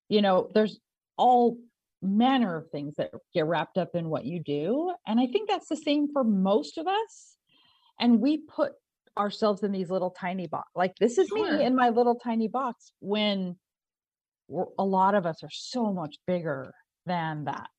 you 0.08 0.22
know, 0.22 0.50
there's 0.54 0.78
all 1.16 1.58
manner 2.02 2.56
of 2.56 2.70
things 2.70 2.96
that 2.96 3.10
get 3.32 3.46
wrapped 3.46 3.78
up 3.78 3.94
in 3.94 4.08
what 4.08 4.24
you 4.24 4.40
do. 4.42 4.92
And 5.06 5.18
I 5.18 5.26
think 5.26 5.48
that's 5.48 5.68
the 5.68 5.76
same 5.76 6.08
for 6.12 6.24
most 6.24 6.78
of 6.78 6.86
us. 6.86 7.36
And 8.00 8.20
we 8.20 8.38
put 8.38 8.72
ourselves 9.16 9.62
in 9.62 9.72
these 9.72 9.90
little 9.90 10.10
tiny 10.10 10.46
box. 10.46 10.68
Like 10.74 10.96
this 10.96 11.18
is 11.18 11.28
sure. 11.28 11.58
me 11.58 11.64
in 11.64 11.74
my 11.74 11.90
little 11.90 12.16
tiny 12.16 12.48
box 12.48 12.92
when 13.00 13.56
a 14.78 14.84
lot 14.84 15.14
of 15.14 15.26
us 15.26 15.42
are 15.42 15.50
so 15.50 15.92
much 15.92 16.16
bigger 16.26 16.72
than 17.06 17.44
that. 17.44 17.70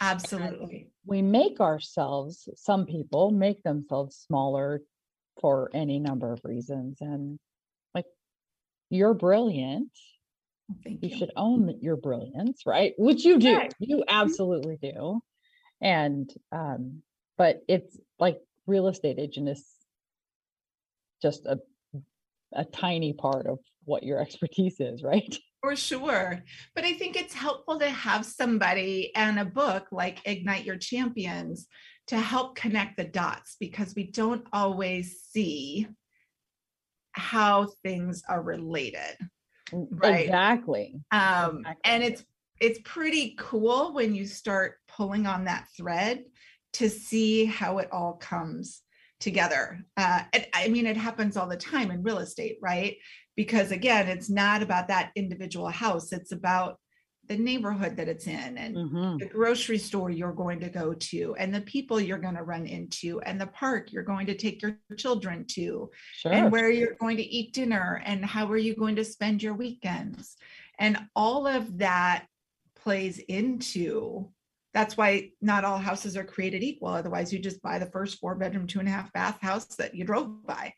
Absolutely. 0.00 0.76
And 0.76 0.86
we 1.06 1.22
make 1.22 1.60
ourselves, 1.60 2.48
some 2.56 2.86
people 2.86 3.30
make 3.30 3.62
themselves 3.62 4.16
smaller 4.16 4.80
for 5.40 5.70
any 5.72 5.98
number 5.98 6.32
of 6.32 6.40
reasons. 6.44 6.98
And 7.00 7.38
like, 7.94 8.06
you're 8.90 9.14
brilliant. 9.14 9.90
Thank 10.84 11.02
you. 11.02 11.08
You 11.08 11.16
should 11.16 11.32
own 11.36 11.78
your 11.80 11.96
brilliance, 11.96 12.62
right? 12.66 12.94
Which 12.98 13.24
you 13.24 13.38
do. 13.38 13.56
Right. 13.56 13.74
You 13.78 14.04
absolutely 14.08 14.78
do. 14.80 15.20
And, 15.80 16.32
um, 16.50 17.02
but 17.38 17.62
it's 17.68 17.96
like 18.18 18.38
real 18.66 18.88
estate 18.88 19.18
agent 19.18 19.48
is 19.48 19.64
just 21.22 21.46
a 21.46 21.58
a 22.54 22.64
tiny 22.64 23.12
part 23.12 23.46
of 23.46 23.58
what 23.84 24.02
your 24.02 24.20
expertise 24.24 24.76
is, 24.80 25.02
right? 25.02 25.36
For 25.62 25.76
sure. 25.76 26.42
But 26.74 26.84
I 26.84 26.94
think 26.94 27.16
it's 27.16 27.34
helpful 27.34 27.78
to 27.78 27.88
have 27.88 28.26
somebody 28.26 29.12
and 29.14 29.38
a 29.38 29.44
book 29.44 29.86
like 29.92 30.18
Ignite 30.24 30.64
Your 30.64 30.76
Champions 30.76 31.68
to 32.08 32.18
help 32.18 32.56
connect 32.56 32.96
the 32.96 33.04
dots 33.04 33.56
because 33.60 33.94
we 33.94 34.10
don't 34.10 34.44
always 34.52 35.22
see 35.22 35.86
how 37.12 37.68
things 37.84 38.24
are 38.28 38.42
related. 38.42 39.16
Mm, 39.70 39.86
right. 39.90 40.24
Exactly. 40.24 40.96
Um, 41.12 41.58
exactly. 41.58 41.80
and 41.84 42.02
it's 42.02 42.24
it's 42.60 42.80
pretty 42.84 43.34
cool 43.38 43.92
when 43.92 44.14
you 44.14 44.26
start 44.26 44.76
pulling 44.88 45.26
on 45.26 45.44
that 45.44 45.66
thread 45.76 46.24
to 46.74 46.88
see 46.88 47.44
how 47.44 47.78
it 47.78 47.88
all 47.92 48.14
comes 48.14 48.82
together. 49.18 49.84
Uh, 49.96 50.22
it, 50.32 50.48
I 50.54 50.68
mean, 50.68 50.86
it 50.86 50.96
happens 50.96 51.36
all 51.36 51.48
the 51.48 51.56
time 51.56 51.90
in 51.90 52.02
real 52.02 52.18
estate, 52.18 52.58
right? 52.60 52.96
Because 53.36 53.72
again, 53.72 54.08
it's 54.08 54.30
not 54.30 54.62
about 54.62 54.88
that 54.88 55.10
individual 55.16 55.68
house, 55.68 56.12
it's 56.12 56.32
about 56.32 56.78
the 57.28 57.36
neighborhood 57.36 57.96
that 57.96 58.08
it's 58.08 58.26
in 58.26 58.58
and 58.58 58.76
mm-hmm. 58.76 59.16
the 59.18 59.26
grocery 59.26 59.78
store 59.78 60.10
you're 60.10 60.32
going 60.32 60.58
to 60.58 60.68
go 60.68 60.92
to 60.92 61.34
and 61.38 61.54
the 61.54 61.60
people 61.60 62.00
you're 62.00 62.18
going 62.18 62.34
to 62.34 62.42
run 62.42 62.66
into 62.66 63.20
and 63.20 63.40
the 63.40 63.46
park 63.46 63.92
you're 63.92 64.02
going 64.02 64.26
to 64.26 64.34
take 64.34 64.60
your 64.60 64.76
children 64.96 65.44
to 65.46 65.88
sure. 66.16 66.32
and 66.32 66.50
where 66.50 66.68
you're 66.68 66.96
going 67.00 67.16
to 67.16 67.22
eat 67.22 67.54
dinner 67.54 68.02
and 68.04 68.24
how 68.24 68.50
are 68.50 68.56
you 68.56 68.74
going 68.74 68.96
to 68.96 69.04
spend 69.04 69.40
your 69.40 69.54
weekends 69.54 70.36
and 70.80 70.98
all 71.14 71.46
of 71.46 71.78
that 71.78 72.26
plays 72.74 73.18
into 73.28 74.28
that's 74.74 74.96
why 74.96 75.30
not 75.40 75.64
all 75.64 75.76
houses 75.76 76.16
are 76.16 76.24
created 76.24 76.62
equal. 76.62 76.88
Otherwise, 76.88 77.30
you 77.32 77.38
just 77.38 77.60
buy 77.60 77.78
the 77.78 77.90
first 77.90 78.18
four 78.18 78.34
bedroom, 78.34 78.66
two 78.66 78.80
and 78.80 78.88
a 78.88 78.92
half 78.92 79.12
bath 79.12 79.38
house 79.40 79.66
that 79.76 79.94
you 79.94 80.04
drove 80.04 80.46
by 80.46 80.72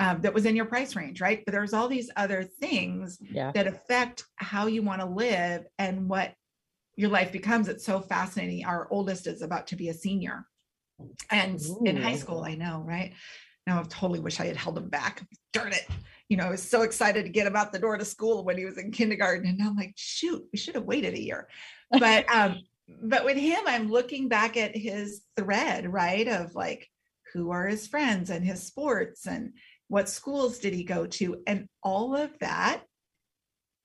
um, 0.00 0.22
that 0.22 0.32
was 0.32 0.46
in 0.46 0.56
your 0.56 0.64
price 0.64 0.96
range, 0.96 1.20
right? 1.20 1.42
But 1.44 1.52
there's 1.52 1.74
all 1.74 1.86
these 1.86 2.10
other 2.16 2.42
things 2.42 3.18
yeah. 3.20 3.52
that 3.52 3.66
affect 3.66 4.24
how 4.36 4.66
you 4.66 4.82
want 4.82 5.02
to 5.02 5.06
live 5.06 5.66
and 5.78 6.08
what 6.08 6.32
your 6.96 7.10
life 7.10 7.30
becomes. 7.30 7.68
It's 7.68 7.84
so 7.84 8.00
fascinating. 8.00 8.64
Our 8.64 8.88
oldest 8.90 9.26
is 9.26 9.42
about 9.42 9.66
to 9.68 9.76
be 9.76 9.90
a 9.90 9.94
senior 9.94 10.46
and 11.30 11.60
Ooh. 11.60 11.82
in 11.84 11.96
high 11.98 12.16
school, 12.16 12.42
I 12.42 12.54
know, 12.54 12.82
right? 12.84 13.12
Now 13.66 13.80
I 13.80 13.82
totally 13.84 14.20
wish 14.20 14.40
I 14.40 14.46
had 14.46 14.56
held 14.56 14.78
him 14.78 14.88
back. 14.88 15.22
Darn 15.52 15.72
it. 15.72 15.86
You 16.30 16.38
know, 16.38 16.44
I 16.44 16.50
was 16.50 16.62
so 16.62 16.82
excited 16.82 17.24
to 17.24 17.30
get 17.30 17.46
him 17.46 17.56
out 17.56 17.70
the 17.70 17.78
door 17.78 17.98
to 17.98 18.04
school 18.04 18.42
when 18.42 18.56
he 18.56 18.64
was 18.64 18.78
in 18.78 18.90
kindergarten. 18.92 19.46
And 19.46 19.60
I'm 19.62 19.76
like, 19.76 19.92
shoot, 19.96 20.42
we 20.50 20.58
should 20.58 20.76
have 20.76 20.84
waited 20.84 21.12
a 21.12 21.22
year. 21.22 21.46
But 21.90 22.24
um, 22.34 22.60
but 23.02 23.24
with 23.24 23.36
him, 23.36 23.60
I'm 23.66 23.90
looking 23.90 24.28
back 24.28 24.56
at 24.56 24.74
his 24.74 25.22
thread, 25.36 25.92
right? 25.92 26.26
Of 26.26 26.54
like, 26.54 26.88
who 27.32 27.50
are 27.50 27.66
his 27.66 27.86
friends 27.86 28.30
and 28.30 28.44
his 28.44 28.62
sports 28.62 29.26
and 29.26 29.52
what 29.90 30.08
schools 30.08 30.60
did 30.60 30.72
he 30.72 30.84
go 30.84 31.04
to? 31.04 31.42
And 31.48 31.66
all 31.82 32.16
of 32.16 32.30
that 32.38 32.82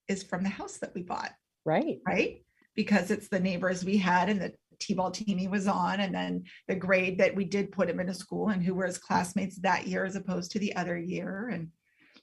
is 0.08 0.22
from 0.22 0.44
the 0.44 0.50
house 0.50 0.78
that 0.78 0.94
we 0.94 1.02
bought. 1.02 1.32
Right. 1.66 1.98
Right. 2.08 2.44
Because 2.76 3.10
it's 3.10 3.28
the 3.28 3.40
neighbors 3.40 3.84
we 3.84 3.98
had 3.98 4.30
and 4.30 4.40
the 4.40 4.54
T-ball 4.80 5.10
team 5.10 5.40
he 5.40 5.48
was 5.48 5.68
on, 5.68 6.02
and 6.02 6.14
then 6.14 6.44
the 6.68 6.76
grade 6.76 7.18
that 7.18 7.34
we 7.34 7.44
did 7.44 7.72
put 7.72 7.90
him 7.90 8.00
in 8.00 8.10
a 8.10 8.14
school 8.14 8.50
and 8.50 8.62
who 8.62 8.76
were 8.76 8.86
his 8.86 9.00
classmates 9.00 9.58
that 9.62 9.88
year 9.88 10.06
as 10.06 10.16
opposed 10.16 10.52
to 10.52 10.60
the 10.60 10.76
other 10.76 10.96
year. 10.96 11.50
And 11.52 11.70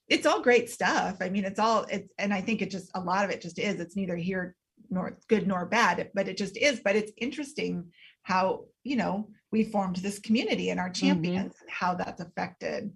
it's 0.07 0.27
all 0.27 0.41
great 0.41 0.71
stuff. 0.71 1.17
I 1.21 1.29
mean, 1.29 1.45
it's 1.45 1.59
all 1.59 1.85
it's 1.91 2.13
and 2.19 2.33
I 2.33 2.41
think 2.41 2.63
it 2.63 2.71
just 2.71 2.89
a 2.95 3.01
lot 3.01 3.25
of 3.25 3.31
it 3.33 3.41
just 3.41 3.59
is. 3.59 3.81
It's 3.81 3.97
neither 3.97 4.17
here 4.17 4.55
nor 4.91 5.19
good 5.29 5.49
nor 5.49 5.67
bad, 5.67 6.09
but 6.15 6.29
it 6.29 6.37
just 6.37 6.57
is. 6.57 6.81
But 6.85 6.95
it's 6.95 7.13
interesting 7.17 7.91
how, 8.23 8.67
you 8.85 8.95
know, 8.95 9.31
we 9.51 9.65
formed 9.65 9.97
this 9.97 10.21
community 10.21 10.71
and 10.71 10.79
our 10.79 10.91
mm-hmm. 10.91 11.07
champions 11.07 11.55
mm-hmm. 11.55 11.65
and 11.65 11.71
how 11.71 11.95
that's 11.95 12.21
affected 12.21 12.93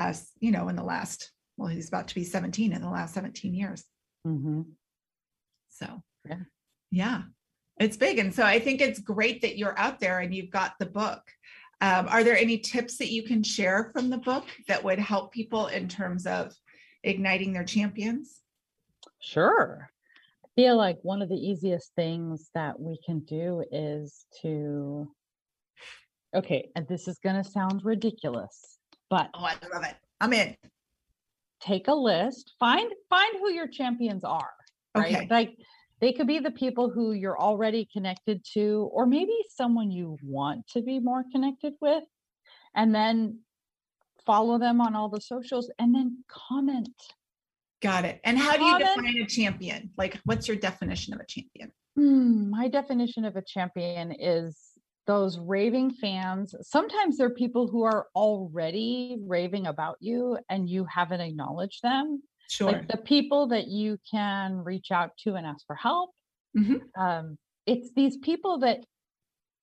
us, 0.00 0.30
you 0.40 0.50
know, 0.50 0.68
in 0.68 0.76
the 0.76 0.82
last, 0.82 1.30
well, 1.56 1.68
he's 1.68 1.88
about 1.88 2.08
to 2.08 2.14
be 2.14 2.24
17 2.24 2.72
in 2.72 2.80
the 2.80 2.90
last 2.90 3.14
17 3.14 3.54
years. 3.54 3.84
Mm-hmm. 4.26 4.62
So, 5.68 6.02
yeah. 6.28 6.36
yeah, 6.90 7.22
it's 7.78 7.96
big. 7.96 8.18
And 8.18 8.34
so 8.34 8.44
I 8.44 8.58
think 8.58 8.80
it's 8.80 8.98
great 8.98 9.42
that 9.42 9.56
you're 9.56 9.78
out 9.78 10.00
there 10.00 10.20
and 10.20 10.34
you've 10.34 10.50
got 10.50 10.74
the 10.78 10.86
book. 10.86 11.22
Um, 11.80 12.08
are 12.08 12.24
there 12.24 12.36
any 12.36 12.58
tips 12.58 12.98
that 12.98 13.12
you 13.12 13.22
can 13.22 13.42
share 13.42 13.90
from 13.92 14.10
the 14.10 14.18
book 14.18 14.44
that 14.68 14.84
would 14.84 14.98
help 14.98 15.32
people 15.32 15.68
in 15.68 15.88
terms 15.88 16.26
of 16.26 16.52
igniting 17.02 17.52
their 17.52 17.64
champions? 17.64 18.40
Sure 19.20 19.90
I 20.44 20.48
feel 20.56 20.76
like 20.76 20.98
one 21.02 21.22
of 21.22 21.28
the 21.28 21.36
easiest 21.36 21.94
things 21.94 22.50
that 22.54 22.78
we 22.78 22.98
can 23.04 23.20
do 23.20 23.64
is 23.70 24.26
to 24.42 25.10
okay 26.34 26.70
and 26.74 26.86
this 26.88 27.08
is 27.08 27.18
going 27.18 27.36
to 27.36 27.48
sound 27.48 27.84
ridiculous 27.84 28.78
but 29.10 29.28
oh 29.34 29.44
i 29.44 29.54
love 29.72 29.84
it 29.84 29.94
i'm 30.20 30.32
in 30.32 30.56
take 31.60 31.88
a 31.88 31.94
list 31.94 32.54
find 32.58 32.90
find 33.10 33.36
who 33.38 33.50
your 33.50 33.68
champions 33.68 34.24
are 34.24 34.50
right 34.96 35.16
okay. 35.16 35.26
like 35.30 35.56
they 36.00 36.12
could 36.12 36.26
be 36.26 36.38
the 36.38 36.50
people 36.50 36.88
who 36.88 37.12
you're 37.12 37.38
already 37.38 37.86
connected 37.92 38.42
to 38.54 38.88
or 38.92 39.04
maybe 39.04 39.36
someone 39.50 39.90
you 39.90 40.16
want 40.22 40.66
to 40.66 40.80
be 40.80 40.98
more 40.98 41.24
connected 41.30 41.74
with 41.80 42.04
and 42.74 42.94
then 42.94 43.38
follow 44.24 44.58
them 44.58 44.80
on 44.80 44.96
all 44.96 45.10
the 45.10 45.20
socials 45.20 45.70
and 45.78 45.94
then 45.94 46.24
comment 46.28 46.94
Got 47.80 48.04
it. 48.04 48.20
And 48.24 48.38
how 48.38 48.56
do 48.56 48.64
you 48.64 48.78
define 48.78 49.16
a 49.22 49.26
champion? 49.26 49.90
Like, 49.96 50.20
what's 50.24 50.46
your 50.46 50.56
definition 50.56 51.14
of 51.14 51.20
a 51.20 51.24
champion? 51.24 51.72
Hmm, 51.96 52.50
my 52.50 52.68
definition 52.68 53.24
of 53.24 53.36
a 53.36 53.42
champion 53.42 54.12
is 54.12 54.58
those 55.06 55.38
raving 55.38 55.92
fans. 55.92 56.54
Sometimes 56.62 57.18
they're 57.18 57.30
people 57.30 57.66
who 57.68 57.82
are 57.82 58.06
already 58.14 59.18
raving 59.26 59.66
about 59.66 59.96
you 60.00 60.38
and 60.48 60.68
you 60.68 60.86
haven't 60.92 61.20
acknowledged 61.20 61.82
them. 61.82 62.22
Sure. 62.48 62.72
Like 62.72 62.88
the 62.88 62.98
people 62.98 63.48
that 63.48 63.68
you 63.68 63.98
can 64.10 64.58
reach 64.64 64.90
out 64.90 65.10
to 65.24 65.34
and 65.34 65.46
ask 65.46 65.66
for 65.66 65.76
help. 65.76 66.10
Mm-hmm. 66.56 67.00
Um, 67.00 67.38
it's 67.66 67.90
these 67.94 68.16
people 68.18 68.58
that, 68.60 68.78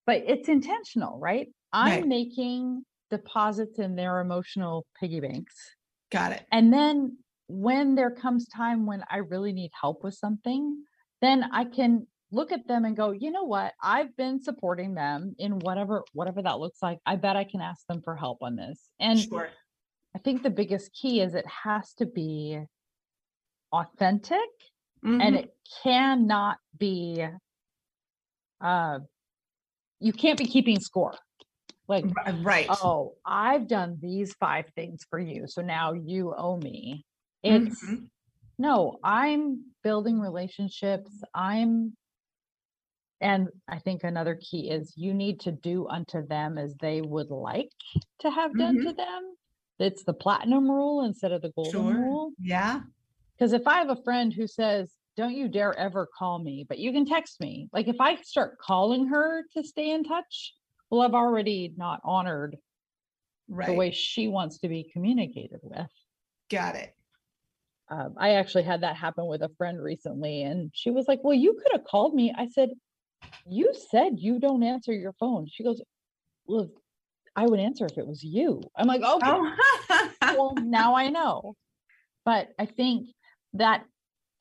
but 0.05 0.23
it's 0.25 0.47
intentional, 0.47 1.19
right? 1.19 1.47
I'm 1.73 2.01
right. 2.01 2.07
making 2.07 2.83
deposits 3.09 3.79
in 3.79 3.95
their 3.95 4.19
emotional 4.19 4.85
piggy 4.99 5.19
banks. 5.19 5.55
Got 6.11 6.31
it. 6.31 6.45
And 6.51 6.71
then 6.71 7.17
when 7.47 7.95
there 7.95 8.11
comes 8.11 8.47
time 8.47 8.85
when 8.85 9.03
I 9.09 9.17
really 9.17 9.53
need 9.53 9.71
help 9.79 10.03
with 10.03 10.13
something, 10.13 10.83
then 11.21 11.43
I 11.51 11.65
can 11.65 12.07
look 12.31 12.51
at 12.51 12.67
them 12.67 12.85
and 12.85 12.95
go, 12.95 13.11
you 13.11 13.31
know 13.31 13.43
what? 13.43 13.73
I've 13.81 14.15
been 14.17 14.41
supporting 14.41 14.93
them 14.93 15.35
in 15.37 15.59
whatever 15.59 16.03
whatever 16.13 16.41
that 16.41 16.59
looks 16.59 16.79
like. 16.81 16.99
I 17.05 17.15
bet 17.15 17.35
I 17.35 17.43
can 17.43 17.61
ask 17.61 17.85
them 17.87 18.01
for 18.01 18.15
help 18.15 18.39
on 18.41 18.55
this. 18.55 18.89
And 18.99 19.19
sure. 19.19 19.49
I 20.15 20.19
think 20.19 20.43
the 20.43 20.49
biggest 20.49 20.91
key 20.93 21.21
is 21.21 21.35
it 21.35 21.45
has 21.47 21.93
to 21.95 22.05
be 22.05 22.59
authentic 23.71 24.39
mm-hmm. 25.05 25.21
and 25.21 25.35
it 25.35 25.53
cannot 25.83 26.57
be 26.77 27.25
uh 28.61 28.99
you 29.99 30.13
can't 30.13 30.39
be 30.39 30.45
keeping 30.45 30.79
score 30.79 31.13
like 31.89 32.05
right 32.41 32.65
oh 32.69 33.13
i've 33.25 33.67
done 33.67 33.97
these 34.01 34.33
five 34.39 34.65
things 34.73 35.05
for 35.09 35.19
you 35.19 35.45
so 35.47 35.61
now 35.61 35.91
you 35.91 36.33
owe 36.35 36.55
me 36.55 37.05
it's 37.43 37.83
mm-hmm. 37.83 38.05
no, 38.57 38.97
I'm 39.03 39.63
building 39.83 40.19
relationships. 40.19 41.11
I'm 41.33 41.93
and 43.19 43.49
I 43.67 43.79
think 43.79 44.03
another 44.03 44.35
key 44.35 44.69
is 44.69 44.93
you 44.95 45.13
need 45.13 45.39
to 45.41 45.51
do 45.51 45.87
unto 45.87 46.25
them 46.25 46.57
as 46.57 46.75
they 46.75 47.01
would 47.01 47.29
like 47.29 47.71
to 48.19 48.29
have 48.29 48.57
done 48.57 48.77
mm-hmm. 48.77 48.87
to 48.89 48.93
them. 48.93 49.35
It's 49.79 50.03
the 50.03 50.13
platinum 50.13 50.69
rule 50.69 51.05
instead 51.05 51.31
of 51.31 51.41
the 51.41 51.51
golden 51.55 51.71
sure. 51.71 51.93
rule. 51.93 52.31
Yeah. 52.39 52.81
Because 53.37 53.53
if 53.53 53.67
I 53.67 53.77
have 53.77 53.89
a 53.89 54.03
friend 54.03 54.33
who 54.33 54.47
says, 54.47 54.91
don't 55.15 55.33
you 55.35 55.47
dare 55.47 55.77
ever 55.77 56.07
call 56.17 56.39
me, 56.39 56.65
but 56.67 56.77
you 56.77 56.91
can 56.91 57.05
text 57.05 57.39
me. 57.39 57.69
Like 57.73 57.87
if 57.87 57.99
I 57.99 58.21
start 58.21 58.59
calling 58.59 59.07
her 59.07 59.43
to 59.55 59.63
stay 59.63 59.91
in 59.91 60.03
touch, 60.03 60.53
well, 60.89 61.01
I've 61.01 61.13
already 61.13 61.73
not 61.75 62.01
honored 62.03 62.57
right. 63.49 63.67
the 63.67 63.73
way 63.73 63.91
she 63.91 64.27
wants 64.27 64.59
to 64.59 64.67
be 64.67 64.89
communicated 64.93 65.59
with. 65.63 65.89
Got 66.49 66.75
it. 66.75 66.93
Um, 67.89 68.15
I 68.17 68.31
actually 68.31 68.63
had 68.63 68.81
that 68.81 68.95
happen 68.95 69.27
with 69.27 69.41
a 69.41 69.49
friend 69.57 69.81
recently, 69.81 70.43
and 70.43 70.71
she 70.73 70.89
was 70.89 71.07
like, 71.07 71.21
Well, 71.23 71.33
you 71.33 71.53
could 71.53 71.71
have 71.71 71.85
called 71.85 72.13
me. 72.13 72.33
I 72.37 72.47
said, 72.49 72.71
You 73.45 73.73
said 73.89 74.19
you 74.19 74.39
don't 74.39 74.63
answer 74.63 74.93
your 74.93 75.13
phone. 75.13 75.47
She 75.51 75.63
goes, 75.63 75.81
Well, 76.45 76.69
I 77.35 77.45
would 77.45 77.59
answer 77.59 77.85
if 77.85 77.97
it 77.97 78.07
was 78.07 78.23
you. 78.23 78.61
I'm 78.75 78.87
like, 78.87 79.01
Okay. 79.05 79.25
Oh. 79.25 79.55
well, 80.21 80.53
now 80.57 80.95
I 80.95 81.09
know. 81.09 81.55
But 82.25 82.49
I 82.59 82.65
think 82.65 83.07
that 83.53 83.85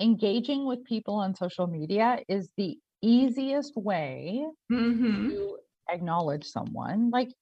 engaging 0.00 0.66
with 0.66 0.85
people 0.85 1.14
on 1.14 1.35
social 1.35 1.66
media 1.66 2.21
is 2.28 2.50
the 2.56 2.78
easiest 3.02 3.76
way 3.76 4.45
mm-hmm. 4.71 5.28
to 5.30 5.59
acknowledge 5.90 6.45
someone. 6.45 7.11
Like 7.11 7.33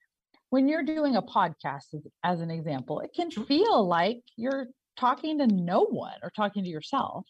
when 0.51 0.69
you're 0.69 0.83
doing 0.83 1.17
a 1.17 1.23
podcast, 1.23 1.95
as, 1.95 2.07
as 2.23 2.41
an 2.41 2.51
example, 2.51 3.01
it 3.01 3.11
can 3.15 3.31
feel 3.31 3.87
like 3.87 4.21
you're 4.37 4.67
talking 4.97 5.39
to 5.39 5.47
no 5.47 5.85
one 5.87 6.15
or 6.23 6.31
talking 6.31 6.65
to 6.65 6.71
yourself. 6.71 7.27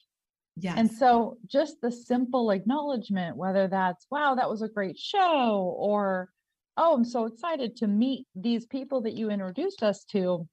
Yes. 0.57 0.75
And 0.79 0.91
so 0.91 1.37
just 1.47 1.81
the 1.81 1.91
simple 1.91 2.51
acknowledgement, 2.51 3.37
whether 3.37 3.67
that's, 3.67 4.07
wow, 4.11 4.35
that 4.37 4.49
was 4.49 4.63
a 4.63 4.69
great 4.69 4.99
show, 4.99 5.75
or, 5.77 6.31
oh, 6.77 6.95
I'm 6.95 7.05
so 7.05 7.27
excited 7.27 7.77
to 7.77 7.89
meet 7.89 8.27
these 8.35 8.67
people 8.67 9.03
that 9.03 9.15
you 9.15 9.31
introduced 9.31 9.83
us 9.83 10.05
to. 10.13 10.47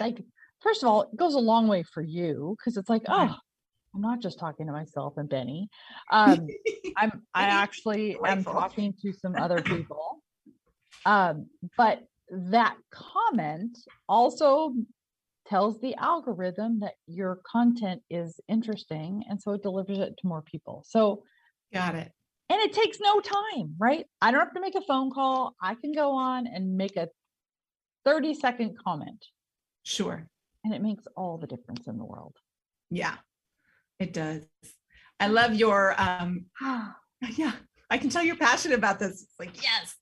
Like, 0.00 0.24
first 0.60 0.82
of 0.82 0.88
all, 0.88 1.02
it 1.02 1.16
goes 1.16 1.34
a 1.34 1.40
long 1.40 1.68
way 1.68 1.82
for 1.82 2.02
you 2.02 2.56
because 2.58 2.78
it's 2.78 2.88
like, 2.88 3.02
oh, 3.08 3.36
I'm 3.94 4.00
not 4.00 4.20
just 4.20 4.38
talking 4.38 4.66
to 4.66 4.72
myself 4.72 5.14
and 5.16 5.28
Benny. 5.28 5.68
Um, 6.10 6.46
I'm 6.96 7.22
I 7.34 7.44
actually 7.44 8.16
am 8.24 8.44
talking 8.44 8.94
to 9.02 9.12
some 9.12 9.34
other 9.36 9.60
people. 9.62 10.22
Um, 11.06 11.46
but 11.76 12.02
that 12.30 12.76
comment 12.90 13.76
also 14.08 14.74
tells 15.46 15.80
the 15.80 15.94
algorithm 15.96 16.80
that 16.80 16.94
your 17.06 17.40
content 17.46 18.02
is 18.10 18.40
interesting 18.48 19.24
and 19.28 19.40
so 19.40 19.52
it 19.52 19.62
delivers 19.62 19.98
it 19.98 20.16
to 20.18 20.26
more 20.26 20.42
people. 20.42 20.84
So 20.86 21.22
got 21.72 21.94
it. 21.94 22.10
And 22.50 22.60
it 22.60 22.72
takes 22.72 22.98
no 23.00 23.20
time, 23.20 23.74
right? 23.78 24.06
I 24.20 24.30
don't 24.30 24.40
have 24.40 24.54
to 24.54 24.60
make 24.60 24.74
a 24.74 24.82
phone 24.82 25.10
call. 25.10 25.54
I 25.60 25.74
can 25.74 25.92
go 25.92 26.12
on 26.12 26.46
and 26.46 26.76
make 26.76 26.96
a 26.96 27.08
30 28.04 28.34
second 28.34 28.78
comment. 28.78 29.24
Sure. 29.82 30.26
And 30.62 30.74
it 30.74 30.82
makes 30.82 31.04
all 31.16 31.38
the 31.38 31.46
difference 31.46 31.86
in 31.86 31.98
the 31.98 32.04
world. 32.04 32.36
Yeah. 32.90 33.14
It 33.98 34.12
does. 34.12 34.42
I 35.20 35.28
love 35.28 35.54
your 35.54 35.94
um 36.00 36.46
yeah, 37.36 37.52
I 37.90 37.98
can 37.98 38.10
tell 38.10 38.22
you're 38.22 38.36
passionate 38.36 38.78
about 38.78 38.98
this. 38.98 39.22
It's 39.22 39.34
like, 39.38 39.62
yes, 39.62 39.94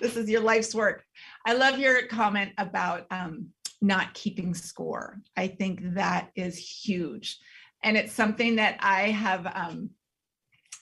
this 0.00 0.16
is 0.16 0.28
your 0.28 0.40
life's 0.40 0.74
work. 0.74 1.04
I 1.46 1.54
love 1.54 1.78
your 1.78 2.06
comment 2.06 2.52
about 2.58 3.06
um 3.10 3.48
not 3.80 4.14
keeping 4.14 4.54
score. 4.54 5.20
I 5.36 5.48
think 5.48 5.94
that 5.94 6.30
is 6.34 6.56
huge. 6.58 7.38
And 7.82 7.96
it's 7.96 8.12
something 8.12 8.56
that 8.56 8.78
I 8.80 9.10
have 9.10 9.46
um 9.46 9.90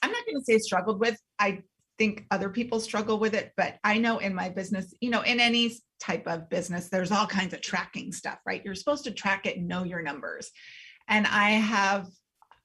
I'm 0.01 0.11
not 0.11 0.25
going 0.25 0.37
to 0.37 0.45
say 0.45 0.59
struggled 0.59 0.99
with. 0.99 1.19
I 1.39 1.63
think 1.97 2.25
other 2.29 2.49
people 2.49 2.79
struggle 2.79 3.17
with 3.17 3.33
it, 3.33 3.53
but 3.57 3.77
I 3.83 3.97
know 3.97 4.19
in 4.19 4.35
my 4.35 4.49
business, 4.49 4.93
you 5.01 5.09
know, 5.09 5.21
in 5.21 5.39
any 5.39 5.75
type 5.99 6.27
of 6.27 6.49
business, 6.49 6.89
there's 6.89 7.11
all 7.11 7.25
kinds 7.25 7.53
of 7.53 7.61
tracking 7.61 8.11
stuff, 8.11 8.37
right? 8.45 8.61
You're 8.63 8.75
supposed 8.75 9.05
to 9.05 9.11
track 9.11 9.45
it 9.47 9.57
and 9.57 9.67
know 9.67 9.83
your 9.83 10.01
numbers. 10.01 10.51
And 11.07 11.25
I 11.27 11.51
have 11.51 12.07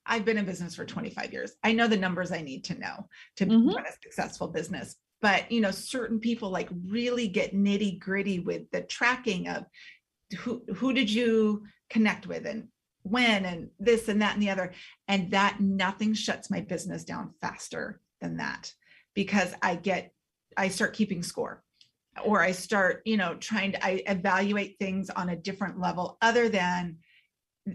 I've 0.05 0.25
been 0.25 0.39
in 0.39 0.45
business 0.45 0.75
for 0.75 0.85
25 0.85 1.33
years. 1.33 1.53
I 1.63 1.73
know 1.73 1.87
the 1.87 1.97
numbers 1.97 2.33
I 2.33 2.43
need 2.43 2.65
to 2.65 2.79
know 2.79 3.07
to 3.37 3.47
mm-hmm. 3.47 3.69
run 3.69 3.87
a 3.87 3.93
successful 4.03 4.49
business. 4.49 4.97
But 5.21 5.51
you 5.53 5.61
know, 5.61 5.71
certain 5.71 6.19
people 6.19 6.51
like 6.51 6.69
really 6.89 7.29
get 7.29 7.55
nitty 7.55 8.01
gritty 8.01 8.41
with 8.41 8.69
the 8.73 8.83
tracking 8.83 9.49
of 9.49 9.65
who 10.33 10.63
who 10.75 10.93
did 10.93 11.11
you 11.11 11.65
connect 11.91 12.27
with 12.27 12.47
and 12.47 12.69
when 13.03 13.45
and 13.45 13.69
this 13.79 14.09
and 14.09 14.23
that 14.23 14.35
and 14.35 14.43
the 14.43 14.51
other. 14.51 14.73
And 15.09 15.31
that 15.33 15.61
nothing 15.61 16.15
shuts 16.15 16.51
my 16.51 16.61
business 16.61 17.05
down 17.05 17.35
faster 17.41 18.01
than 18.21 18.37
that 18.39 18.73
because 19.15 19.55
I 19.63 19.77
get 19.77 20.13
I 20.57 20.69
start 20.69 20.95
keeping 20.95 21.23
score 21.23 21.63
or 22.25 22.41
I 22.41 22.53
start, 22.53 23.03
you 23.05 23.17
know, 23.17 23.35
trying 23.37 23.73
to 23.73 23.85
I 23.85 24.03
evaluate 24.07 24.79
things 24.79 25.11
on 25.11 25.31
a 25.31 25.37
different 25.37 25.81
level 25.81 26.19
other 26.21 26.49
than 26.49 26.99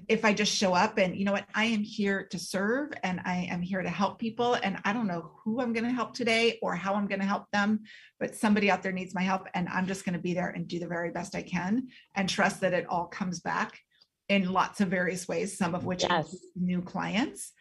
if 0.10 0.26
I 0.26 0.34
just 0.34 0.54
show 0.54 0.74
up 0.74 0.98
and 0.98 1.16
you 1.16 1.24
know 1.24 1.32
what, 1.32 1.46
I 1.56 1.66
am 1.66 1.82
here 1.82 2.28
to 2.32 2.40
serve 2.40 2.92
and 3.04 3.22
I 3.24 3.48
am 3.50 3.62
here 3.62 3.82
to 3.82 3.90
help 3.90 4.20
people. 4.20 4.56
And 4.56 4.78
I 4.84 4.92
don't 4.92 5.08
know 5.08 5.32
who 5.44 5.62
I'm 5.62 5.72
going 5.72 5.86
to 5.86 5.92
help 5.92 6.14
today 6.14 6.60
or 6.62 6.76
how 6.76 6.96
I'm 6.96 7.08
going 7.08 7.22
to 7.22 7.26
help 7.26 7.50
them, 7.52 7.82
but 8.20 8.36
somebody 8.36 8.70
out 8.70 8.84
there 8.84 8.92
needs 8.92 9.16
my 9.16 9.22
help. 9.22 9.48
And 9.54 9.70
I'm 9.70 9.88
just 9.88 10.04
going 10.04 10.14
to 10.14 10.20
be 10.20 10.34
there 10.34 10.50
and 10.50 10.68
do 10.68 10.80
the 10.80 10.88
very 10.88 11.12
best 11.12 11.36
I 11.36 11.42
can 11.42 11.88
and 12.16 12.28
trust 12.28 12.62
that 12.62 12.74
it 12.74 12.86
all 12.90 13.06
comes 13.06 13.40
back 13.40 13.80
in 14.28 14.52
lots 14.52 14.82
of 14.82 14.90
various 14.90 15.26
ways, 15.28 15.58
some 15.58 15.74
of 15.74 15.86
which 15.86 16.04
yes. 16.04 16.36
new 16.56 16.82
clients. 16.82 17.54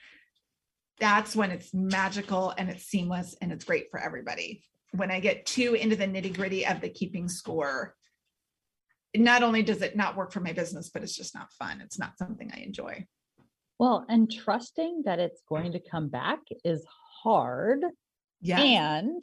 That's 0.99 1.37
when 1.37 1.53
it's 1.53 1.73
magical 1.73 2.55
and 2.59 2.69
it's 2.69 2.85
seamless 2.85 3.37
and 3.41 3.53
it's 3.53 3.65
great 3.65 3.87
for 3.91 4.01
everybody. 4.01 4.65
When 4.93 5.13
I 5.13 5.21
get 5.21 5.47
too 5.47 5.75
into 5.75 5.95
the 5.95 6.07
nitty 6.07 6.35
gritty 6.35 6.67
of 6.67 6.81
the 6.81 6.89
keeping 6.89 7.29
score, 7.29 7.95
not 9.21 9.43
only 9.43 9.63
does 9.63 9.83
it 9.83 9.97
not 9.97 10.17
work 10.17 10.33
for 10.33 10.41
my 10.41 10.53
business, 10.53 10.91
but 10.91 11.03
it's 11.03 11.17
just 11.17 11.35
not 11.35 11.53
fun. 11.53 11.81
It's 11.81 11.99
not 11.99 12.19
something 12.19 12.51
I 12.55 12.61
enjoy. 12.61 13.07
Well, 13.79 14.07
and 14.09 14.31
trusting 14.31 15.03
that 15.05 15.19
it's 15.19 15.43
going 15.49 15.73
to 15.73 15.81
come 15.81 16.09
back 16.09 16.41
is 16.65 16.85
hard. 17.23 17.85
Yeah. 18.41 18.61
And 18.61 19.23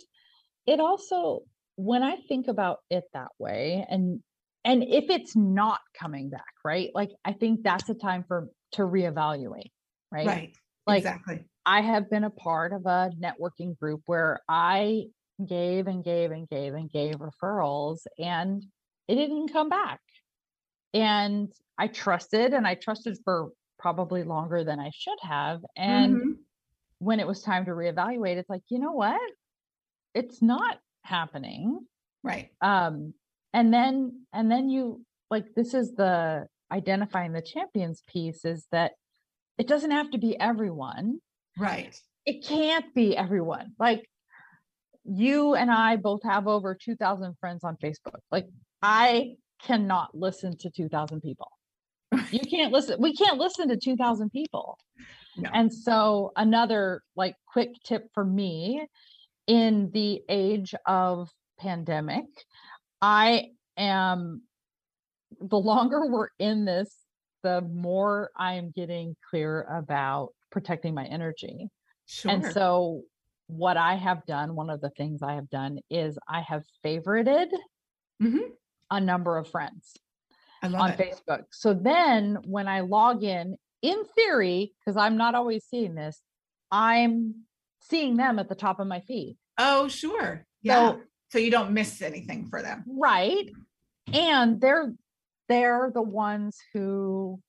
it 0.68 0.80
also, 0.80 1.42
when 1.76 2.04
I 2.04 2.18
think 2.28 2.48
about 2.48 2.80
it 2.90 3.06
that 3.14 3.30
way, 3.40 3.86
and 3.90 4.22
and 4.66 4.84
if 4.84 5.10
it's 5.10 5.36
not 5.36 5.82
coming 5.94 6.30
back, 6.30 6.54
right? 6.64 6.90
Like 6.94 7.12
I 7.26 7.34
think 7.34 7.64
that's 7.64 7.90
a 7.90 7.94
time 7.94 8.24
for 8.28 8.48
to 8.74 8.84
reevaluate, 8.84 9.72
right? 10.12 10.28
Right. 10.28 10.54
Like 10.88 11.00
exactly. 11.00 11.44
I 11.66 11.82
have 11.82 12.10
been 12.10 12.24
a 12.24 12.30
part 12.30 12.74
of 12.74 12.86
a 12.86 13.12
networking 13.22 13.78
group 13.78 14.02
where 14.06 14.40
I 14.48 15.06
gave 15.46 15.88
and 15.88 16.04
gave 16.04 16.32
and 16.32 16.48
gave 16.48 16.74
and 16.74 16.90
gave 16.90 17.16
referrals 17.16 18.00
and 18.20 18.64
it 19.08 19.16
didn't 19.16 19.52
come 19.52 19.70
back. 19.70 20.00
And 20.94 21.52
I 21.78 21.88
trusted 21.88 22.54
and 22.54 22.68
I 22.68 22.76
trusted 22.76 23.18
for 23.24 23.50
probably 23.80 24.24
longer 24.24 24.64
than 24.64 24.80
I 24.80 24.92
should 24.94 25.18
have. 25.22 25.62
And 25.76 26.16
mm-hmm. 26.16 26.32
when 27.00 27.20
it 27.20 27.28
was 27.28 27.42
time 27.42 27.66
to 27.66 27.72
reevaluate, 27.72 28.38
it's 28.38 28.50
like, 28.50 28.62
you 28.70 28.80
know 28.80 28.92
what? 28.92 29.20
It's 30.14 30.42
not 30.42 30.78
happening. 31.04 31.80
Right. 32.24 32.50
Um, 32.62 33.14
and 33.54 33.74
then 33.74 34.26
and 34.32 34.52
then 34.52 34.70
you 34.70 35.06
like 35.30 35.54
this 35.56 35.74
is 35.74 35.94
the 35.94 36.48
identifying 36.72 37.34
the 37.34 37.42
champions 37.42 38.02
piece 38.08 38.46
is 38.46 38.66
that 38.72 38.94
it 39.58 39.68
doesn't 39.68 39.92
have 39.92 40.12
to 40.12 40.18
be 40.18 40.40
everyone. 40.40 41.20
Right. 41.58 41.96
It 42.26 42.46
can't 42.46 42.94
be 42.96 43.16
everyone. 43.16 43.74
Like 43.78 44.10
you 45.04 45.54
and 45.54 45.70
I 45.70 45.98
both 45.98 46.24
have 46.24 46.48
over 46.48 46.76
2000 46.76 47.36
friends 47.40 47.64
on 47.64 47.78
Facebook. 47.78 48.20
Like 48.32 48.48
I 48.84 49.36
cannot 49.62 50.14
listen 50.14 50.58
to 50.58 50.70
2000 50.70 51.22
people. 51.22 51.48
You 52.32 52.42
can't 52.42 52.72
listen. 52.72 53.02
We 53.02 53.16
can't 53.16 53.40
listen 53.40 53.70
to 53.70 53.78
2000 53.78 54.30
people. 54.30 54.78
No. 55.38 55.50
And 55.54 55.74
so 55.74 56.32
another 56.36 57.02
like 57.16 57.36
quick 57.52 57.70
tip 57.84 58.10
for 58.14 58.24
me 58.24 58.86
in 59.48 59.90
the 59.94 60.22
age 60.30 60.76
of 60.86 61.30
pandemic, 61.60 62.26
I 63.02 63.52
am 63.78 64.44
the 65.40 65.58
longer 65.58 66.06
we're 66.08 66.28
in 66.38 66.66
this, 66.66 66.94
the 67.42 67.62
more 67.62 68.30
I 68.38 68.56
am 68.56 68.72
getting 68.76 69.16
clear 69.30 69.64
about 69.64 70.34
protecting 70.52 70.94
my 70.94 71.06
energy. 71.06 71.70
Sure. 72.06 72.32
And 72.32 72.46
so 72.54 73.02
what 73.48 73.78
I 73.78 73.96
have 73.96 74.26
done, 74.26 74.56
one 74.56 74.70
of 74.70 74.82
the 74.82 74.92
things 74.92 75.24
I 75.24 75.34
have 75.34 75.50
done 75.50 75.80
is 75.90 76.18
I 76.28 76.42
have 76.42 76.64
favorited 76.86 77.48
mm-hmm 78.22 78.52
a 78.90 79.00
number 79.00 79.38
of 79.38 79.50
friends 79.50 79.94
on 80.62 80.92
it. 80.92 81.00
Facebook. 81.00 81.46
So 81.52 81.74
then 81.74 82.40
when 82.46 82.68
I 82.68 82.82
log 82.82 83.24
in, 83.24 83.58
in 83.82 84.04
theory, 84.16 84.74
because 84.80 84.98
I'm 84.98 85.18
not 85.18 85.36
always 85.36 85.66
seeing 85.66 85.96
this, 85.96 86.22
I'm 86.72 87.44
seeing 87.82 88.16
them 88.16 88.40
at 88.40 88.50
the 88.50 88.56
top 88.56 88.80
of 88.80 88.88
my 88.88 89.02
feed. 89.02 89.38
Oh, 89.58 89.88
sure. 89.88 90.46
Yeah. 90.62 90.92
So, 90.92 91.02
so 91.30 91.40
you 91.40 91.52
don't 91.52 91.72
miss 91.72 92.02
anything 92.02 92.48
for 92.50 92.62
them. 92.62 92.84
Right. 92.88 93.50
And 94.12 94.60
they're 94.62 94.94
they're 95.50 95.92
the 95.94 96.02
ones 96.02 96.58
who 96.74 97.40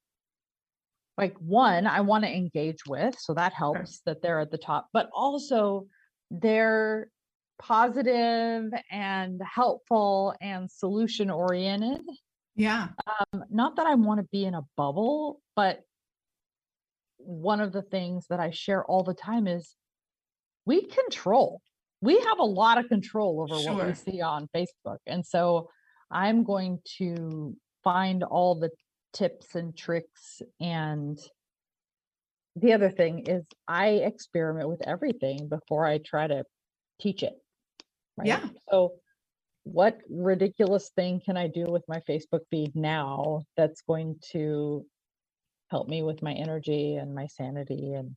like 1.17 1.37
one 1.39 1.87
I 1.87 2.01
want 2.01 2.25
to 2.25 2.31
engage 2.31 2.85
with, 2.87 3.17
so 3.19 3.35
that 3.35 3.53
helps 3.53 3.95
sure. 3.95 4.01
that 4.07 4.23
they're 4.23 4.41
at 4.41 4.51
the 4.51 4.59
top, 4.59 4.89
but 4.93 5.09
also 5.15 5.87
they're 6.31 7.09
positive 7.59 8.71
and 8.91 9.41
helpful 9.43 10.35
and 10.41 10.71
solution 10.71 11.31
oriented. 11.31 12.03
Yeah. 12.57 12.89
Um, 13.07 13.45
not 13.51 13.77
that 13.77 13.87
I 13.87 13.95
want 13.95 14.21
to 14.21 14.27
be 14.31 14.45
in 14.45 14.55
a 14.55 14.63
bubble, 14.77 15.41
but 15.57 15.81
one 17.19 17.61
of 17.61 17.73
the 17.73 17.83
things 17.83 18.27
that 18.31 18.41
I 18.41 18.51
share 18.51 18.85
all 18.85 19.03
the 19.03 19.15
time 19.15 19.47
is 19.47 19.75
we 20.67 20.87
control. 20.87 21.61
We 22.01 22.21
have 22.21 22.39
a 22.39 22.45
lot 22.45 22.79
of 22.79 22.89
control 22.89 23.41
over 23.49 23.61
sure. 23.61 23.75
what 23.75 23.87
we 23.87 23.95
see 23.95 24.21
on 24.21 24.49
Facebook. 24.55 24.99
And 25.07 25.25
so 25.25 25.69
I'm 26.11 26.45
going 26.45 26.81
to 26.99 27.57
find 27.83 28.23
all 28.23 28.59
the 28.59 28.71
tips 29.13 29.55
and 29.55 29.77
tricks 29.77 30.43
and 30.61 31.19
the 32.57 32.73
other 32.73 32.91
thing 32.91 33.27
is 33.27 33.45
I 33.67 33.89
experiment 33.89 34.69
with 34.69 34.87
everything 34.87 35.49
before 35.49 35.87
I 35.87 35.99
try 35.99 36.27
to 36.27 36.45
teach 37.01 37.23
it. 37.23 37.35
Right? 38.17 38.29
Yeah. 38.29 38.47
So 38.71 38.95
what 39.65 39.99
ridiculous 40.09 40.91
thing 40.95 41.21
can 41.25 41.37
I 41.37 41.49
do 41.49 41.65
with 41.65 41.85
my 41.89 42.01
Facebook 42.09 42.43
feed 42.51 42.77
now 42.77 43.43
that's 43.57 43.83
going 43.83 44.17
to 44.33 44.85
help 45.71 45.89
me 45.89 46.03
with 46.03 46.23
my 46.23 46.33
energy 46.33 46.97
and 46.97 47.15
my 47.15 47.27
sanity 47.27 47.95
and 47.95 48.15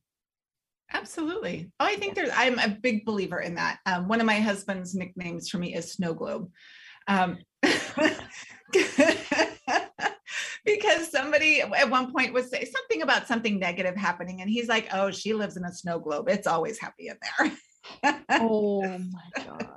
Absolutely. 0.90 1.70
Oh, 1.80 1.84
I 1.84 1.96
think 1.96 2.14
there's, 2.14 2.30
I'm 2.34 2.58
a 2.58 2.68
big 2.68 3.04
believer 3.04 3.40
in 3.40 3.56
that. 3.56 3.78
Um, 3.84 4.08
one 4.08 4.20
of 4.20 4.26
my 4.26 4.40
husband's 4.40 4.94
nicknames 4.94 5.50
for 5.50 5.58
me 5.58 5.74
is 5.74 5.92
Snow 5.92 6.14
Globe. 6.14 6.50
Um, 7.08 7.36
because 10.64 11.10
somebody 11.10 11.60
at 11.62 11.90
one 11.90 12.12
point 12.12 12.32
was 12.32 12.50
say 12.50 12.64
something 12.64 13.02
about 13.02 13.26
something 13.26 13.58
negative 13.58 13.96
happening 13.96 14.40
and 14.40 14.50
he's 14.50 14.68
like 14.68 14.88
oh 14.92 15.10
she 15.10 15.32
lives 15.32 15.56
in 15.56 15.64
a 15.64 15.72
snow 15.72 15.98
globe 15.98 16.28
it's 16.28 16.46
always 16.46 16.78
happy 16.78 17.08
in 17.08 17.16
there 17.22 17.52
oh 18.30 18.82
my 18.82 19.44
god 19.44 19.67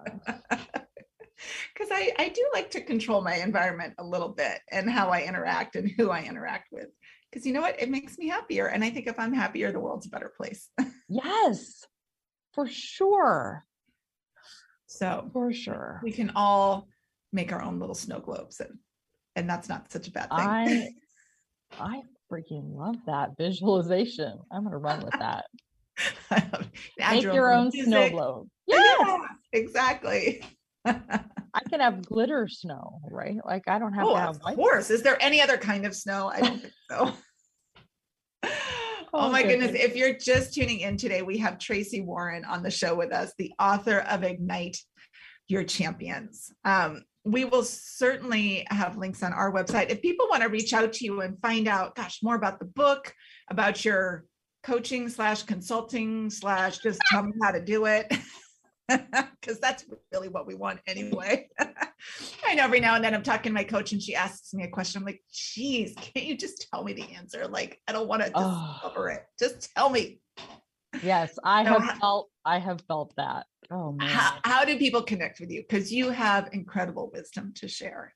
I, 1.93 2.11
I 2.17 2.29
do 2.29 2.45
like 2.53 2.71
to 2.71 2.81
control 2.81 3.21
my 3.21 3.35
environment 3.35 3.95
a 3.97 4.03
little 4.03 4.29
bit 4.29 4.59
and 4.71 4.89
how 4.89 5.09
i 5.09 5.23
interact 5.23 5.75
and 5.75 5.89
who 5.89 6.09
i 6.09 6.21
interact 6.23 6.69
with 6.71 6.87
because 7.29 7.45
you 7.45 7.53
know 7.53 7.61
what 7.61 7.81
it 7.81 7.89
makes 7.89 8.17
me 8.17 8.27
happier 8.27 8.67
and 8.67 8.83
i 8.83 8.89
think 8.89 9.07
if 9.07 9.19
i'm 9.19 9.33
happier 9.33 9.71
the 9.71 9.79
world's 9.79 10.07
a 10.07 10.09
better 10.09 10.31
place 10.35 10.69
yes 11.09 11.85
for 12.53 12.67
sure 12.67 13.65
so 14.87 15.29
for 15.33 15.53
sure 15.53 16.01
we 16.03 16.11
can 16.11 16.31
all 16.35 16.87
make 17.33 17.51
our 17.51 17.61
own 17.61 17.79
little 17.79 17.95
snow 17.95 18.19
globes 18.19 18.59
and 18.59 18.77
and 19.35 19.49
that's 19.49 19.69
not 19.69 19.91
such 19.91 20.07
a 20.07 20.11
bad 20.11 20.29
thing. 20.29 20.39
I 20.39 20.89
I 21.79 22.01
freaking 22.31 22.75
love 22.75 22.97
that 23.07 23.31
visualization. 23.37 24.39
I'm 24.51 24.63
gonna 24.63 24.77
run 24.77 25.03
with 25.03 25.13
that. 25.19 25.45
Make 26.99 27.23
your 27.23 27.51
own 27.51 27.69
music. 27.73 27.85
snow 27.85 28.09
globe. 28.09 28.47
Yes. 28.67 28.97
Yeah, 28.99 29.17
exactly. 29.53 30.43
I 31.53 31.61
can 31.69 31.79
have 31.79 32.05
glitter 32.05 32.47
snow, 32.47 32.99
right? 33.09 33.37
Like 33.45 33.67
I 33.67 33.79
don't 33.79 33.93
have 33.93 34.05
oh, 34.05 34.13
to 34.13 34.19
have. 34.19 34.35
Of 34.43 34.55
course. 34.55 34.87
Snow. 34.87 34.95
Is 34.95 35.01
there 35.03 35.17
any 35.21 35.41
other 35.41 35.57
kind 35.57 35.85
of 35.85 35.95
snow? 35.95 36.31
I 36.33 36.41
don't 36.41 36.61
think 36.61 36.73
so. 36.89 37.13
oh, 38.43 38.49
oh, 39.13 39.31
my 39.31 39.43
goodness. 39.43 39.71
goodness. 39.71 39.85
If 39.85 39.95
you're 39.95 40.17
just 40.17 40.53
tuning 40.53 40.79
in 40.79 40.97
today, 40.97 41.21
we 41.21 41.37
have 41.39 41.59
Tracey 41.59 42.01
Warren 42.01 42.45
on 42.45 42.63
the 42.63 42.71
show 42.71 42.95
with 42.95 43.11
us, 43.11 43.33
the 43.37 43.51
author 43.59 43.99
of 43.99 44.23
Ignite 44.23 44.77
Your 45.47 45.63
Champions. 45.63 46.51
Um, 46.63 47.03
we 47.23 47.45
will 47.45 47.63
certainly 47.63 48.65
have 48.69 48.97
links 48.97 49.21
on 49.21 49.33
our 49.33 49.51
website. 49.53 49.89
If 49.89 50.01
people 50.01 50.27
want 50.29 50.41
to 50.43 50.49
reach 50.49 50.73
out 50.73 50.91
to 50.93 51.05
you 51.05 51.21
and 51.21 51.39
find 51.39 51.67
out, 51.67 51.95
gosh, 51.95 52.19
more 52.23 52.35
about 52.35 52.59
the 52.59 52.65
book, 52.65 53.13
about 53.49 53.85
your 53.85 54.25
coaching 54.63 55.09
slash 55.09 55.43
consulting 55.43 56.29
slash 56.29 56.79
just 56.79 56.99
tell 57.09 57.23
me 57.23 57.33
how 57.41 57.51
to 57.51 57.63
do 57.63 57.85
it. 57.85 58.11
Because 59.41 59.59
that's 59.59 59.85
really 60.11 60.27
what 60.27 60.45
we 60.45 60.53
want 60.53 60.79
anyway. 60.85 61.49
I 62.45 62.53
know 62.53 62.63
every 62.63 62.79
now 62.79 62.93
and 62.93 63.03
then 63.03 63.15
I'm 63.15 63.23
talking 63.23 63.49
to 63.49 63.53
my 63.53 63.63
coach 63.63 63.91
and 63.91 64.01
she 64.01 64.13
asks 64.13 64.53
me 64.53 64.63
a 64.63 64.67
question. 64.67 64.99
I'm 64.99 65.05
like, 65.05 65.23
geez, 65.33 65.95
can't 65.95 66.27
you 66.27 66.37
just 66.37 66.67
tell 66.71 66.83
me 66.83 66.93
the 66.93 67.11
answer? 67.15 67.47
Like, 67.47 67.81
I 67.87 67.91
don't 67.91 68.07
want 68.07 68.21
to 68.21 68.31
ah. 68.35 68.73
discover 68.73 69.09
oh. 69.09 69.15
it. 69.15 69.25
Just 69.39 69.73
tell 69.75 69.89
me. 69.89 70.21
Yes, 71.01 71.39
I 71.43 71.63
so, 71.63 71.79
have 71.79 71.97
felt 71.97 72.29
I 72.45 72.59
have 72.59 72.81
felt 72.87 73.13
that. 73.17 73.47
Oh 73.71 73.93
man. 73.93 74.09
How, 74.09 74.37
how 74.43 74.65
do 74.65 74.77
people 74.77 75.01
connect 75.01 75.39
with 75.39 75.49
you? 75.49 75.61
Because 75.61 75.91
you 75.91 76.09
have 76.09 76.49
incredible 76.51 77.09
wisdom 77.13 77.53
to 77.55 77.67
share. 77.67 78.13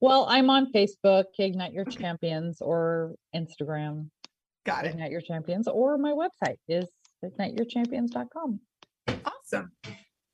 Well, 0.00 0.26
I'm 0.28 0.50
on 0.50 0.72
Facebook, 0.72 1.24
Ignite 1.38 1.72
Your 1.72 1.86
okay. 1.88 1.96
Champions, 1.96 2.60
or 2.60 3.14
Instagram. 3.34 4.10
Got 4.66 4.84
it. 4.84 4.90
Ignite 4.90 5.10
Your 5.10 5.22
Champions, 5.22 5.68
or 5.68 5.96
my 5.96 6.12
website 6.12 6.58
is 6.68 6.86
igniteyourchampions.com. 7.24 8.60
Awesome. 9.52 9.72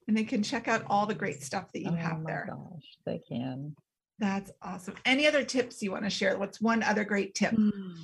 And 0.09 0.17
they 0.17 0.25
can 0.25 0.43
check 0.43 0.69
out 0.69 0.85
all 0.89 1.07
the 1.07 1.15
great 1.15 1.43
stuff 1.43 1.71
that 1.73 1.81
you 1.81 1.91
oh 1.91 1.95
have 1.95 2.25
there. 2.25 2.49
Oh 2.53 2.71
gosh, 2.75 2.97
they 3.07 3.21
can. 3.29 3.77
That's 4.19 4.51
awesome. 4.63 4.95
Any 5.05 5.27
other 5.27 5.45
tips 5.45 5.83
you 5.83 5.93
want 5.93 6.05
to 6.05 6.11
share? 6.11 6.39
What's 6.39 6.61
one 6.61 6.83
other 6.83 7.05
great 7.05 7.35
tip? 7.35 7.53
Mm 7.53 7.95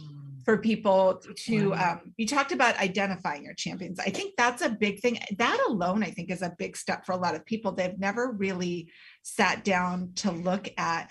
for 0.48 0.56
people 0.56 1.20
to 1.36 1.74
um, 1.74 2.14
you 2.16 2.26
talked 2.26 2.52
about 2.52 2.74
identifying 2.78 3.44
your 3.44 3.52
champions 3.52 4.00
i 4.00 4.08
think 4.08 4.32
that's 4.38 4.62
a 4.62 4.70
big 4.70 4.98
thing 4.98 5.18
that 5.36 5.62
alone 5.68 6.02
i 6.02 6.10
think 6.10 6.30
is 6.30 6.40
a 6.40 6.54
big 6.56 6.74
step 6.74 7.04
for 7.04 7.12
a 7.12 7.18
lot 7.18 7.34
of 7.34 7.44
people 7.44 7.70
they've 7.70 7.98
never 7.98 8.32
really 8.32 8.90
sat 9.22 9.62
down 9.62 10.10
to 10.14 10.30
look 10.30 10.70
at 10.78 11.10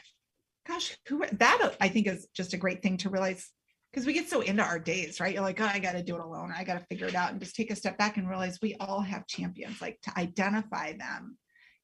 gosh 0.68 0.98
who 1.08 1.24
that 1.34 1.76
i 1.80 1.88
think 1.88 2.08
is 2.08 2.28
just 2.34 2.56
a 2.56 2.58
great 2.58 2.82
thing 2.82 2.98
to 2.98 3.12
realize 3.12 3.52
because 3.98 4.06
we 4.06 4.14
get 4.14 4.30
so 4.30 4.42
into 4.42 4.62
our 4.62 4.78
days 4.78 5.20
right 5.20 5.34
you're 5.34 5.42
like 5.42 5.60
oh 5.60 5.66
i 5.74 5.80
got 5.80 5.94
to 5.94 6.04
do 6.04 6.14
it 6.14 6.22
alone 6.22 6.54
i 6.56 6.64
got 6.64 6.80
to 6.80 6.86
figure 6.86 7.08
it 7.08 7.16
out 7.16 7.32
and 7.32 7.40
just 7.40 7.56
take 7.56 7.72
a 7.72 7.76
step 7.76 7.98
back 7.98 8.18
and 8.18 8.30
realize 8.30 8.60
we 8.62 8.76
all 8.80 9.02
have 9.02 9.26
champions 9.26 9.82
like 9.82 10.00
to 10.04 10.12
identify 10.20 10.94
them 10.94 11.36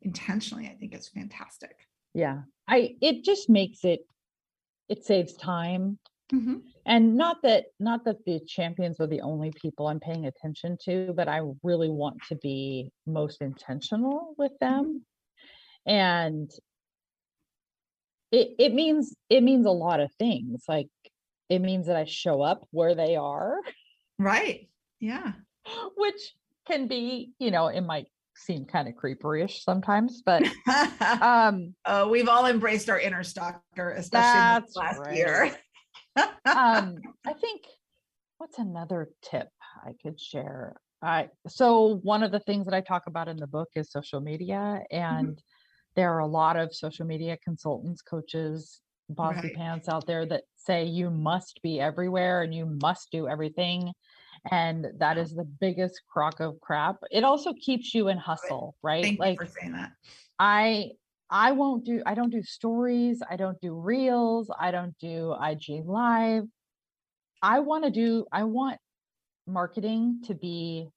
intentionally 0.04 0.68
i 0.68 0.76
think 0.80 0.94
is 0.94 1.10
fantastic 1.10 1.76
yeah 2.14 2.42
i 2.68 2.96
it 3.02 3.24
just 3.24 3.50
makes 3.50 3.84
it 3.84 4.02
it 4.90 5.04
saves 5.04 5.34
time 5.34 5.98
Mm-hmm. 6.34 6.56
And 6.88 7.16
not 7.16 7.44
that 7.44 7.66
not 7.80 8.06
that 8.06 8.26
the 8.26 8.40
champions 8.48 9.00
are 9.00 9.08
the 9.08 9.22
only 9.22 9.52
people 9.62 9.88
I'm 9.88 10.00
paying 10.00 10.26
attention 10.26 10.78
to, 10.86 11.14
but 11.16 11.28
I 11.28 11.42
really 11.62 11.90
want 11.90 12.24
to 12.30 12.36
be 12.38 12.92
most 13.06 13.42
intentional 13.42 14.34
with 14.38 14.54
mm-hmm. 14.54 14.74
them. 14.74 15.06
And 15.86 16.50
it 18.32 18.56
it 18.58 18.74
means 18.74 19.16
it 19.30 19.44
means 19.44 19.68
a 19.68 19.72
lot 19.72 20.00
of 20.00 20.12
things. 20.18 20.64
Like 20.68 20.88
it 21.54 21.60
means 21.60 21.88
that 21.88 21.96
I 21.96 22.06
show 22.06 22.42
up 22.42 22.68
where 22.72 22.96
they 22.96 23.16
are. 23.16 23.58
Right. 24.18 24.70
Yeah. 25.00 25.34
Which 25.98 26.34
can 26.68 26.88
be, 26.88 27.34
you 27.40 27.52
know, 27.52 27.68
it 27.68 27.82
might 27.82 28.08
seem 28.36 28.66
kind 28.66 28.88
of 28.88 28.96
creeperish 28.96 29.62
sometimes, 29.64 30.24
but 30.26 30.44
um 31.22 31.76
uh, 31.86 32.08
we've 32.10 32.28
all 32.28 32.48
embraced 32.48 32.90
our 32.90 33.00
inner 33.00 33.24
stalker, 33.24 33.92
especially 33.92 34.68
last 34.76 35.00
right. 35.00 35.16
year 35.16 35.56
um, 36.46 36.98
I 37.26 37.34
think 37.40 37.64
what's 38.38 38.60
another 38.60 39.10
tip 39.22 39.50
I 39.84 39.94
could 40.02 40.20
share? 40.20 40.76
I 41.02 41.30
so 41.48 42.00
one 42.04 42.24
of 42.24 42.32
the 42.32 42.40
things 42.40 42.66
that 42.66 42.74
I 42.74 42.82
talk 42.82 43.04
about 43.08 43.28
in 43.28 43.38
the 43.38 43.48
book 43.48 43.70
is 43.76 43.92
social 43.92 44.22
media, 44.22 44.56
mm-hmm. 44.56 44.96
and 44.96 45.28
mm-hmm. 45.28 45.40
there 45.96 46.14
are 46.14 46.20
a 46.20 46.28
lot 46.28 46.56
of 46.58 46.74
social 46.74 47.06
media 47.06 47.38
consultants, 47.44 48.02
coaches, 48.02 48.80
bossy 49.10 49.48
right. 49.48 49.56
pants 49.56 49.90
out 49.90 50.06
there 50.08 50.26
that 50.26 50.44
say 50.56 50.86
you 50.86 51.10
must 51.10 51.62
be 51.62 51.80
everywhere 51.80 52.42
and 52.42 52.54
you 52.54 52.66
must 52.66 53.12
do 53.12 53.28
everything. 53.28 53.92
And 54.52 54.88
that 54.98 55.18
is 55.18 55.34
the 55.34 55.46
biggest 55.46 56.02
crock 56.12 56.40
of 56.40 56.60
crap. 56.60 56.98
It 57.12 57.24
also 57.24 57.54
keeps 57.54 57.94
you 57.94 58.10
in 58.10 58.18
hustle, 58.18 58.76
right? 58.82 59.04
Thank 59.04 59.20
like, 59.20 59.40
you 59.40 59.46
for 59.46 59.52
saying 59.60 59.74
that. 59.74 59.92
I 60.40 60.92
I 61.30 61.52
won't 61.54 61.84
do, 61.84 62.04
I 62.06 62.14
don't 62.14 62.30
do 62.30 62.44
stories. 62.44 63.24
I 63.28 63.38
don't 63.38 63.60
do 63.60 63.74
reels. 63.74 64.52
I 64.60 64.70
don't 64.70 64.96
do 65.00 65.34
IG 65.34 65.84
live. 65.84 66.44
I 67.42 67.60
want 67.60 67.86
to 67.86 67.90
do, 67.90 68.26
I 68.32 68.44
want 68.44 68.78
marketing 69.48 70.22
to 70.28 70.36
be 70.36 70.90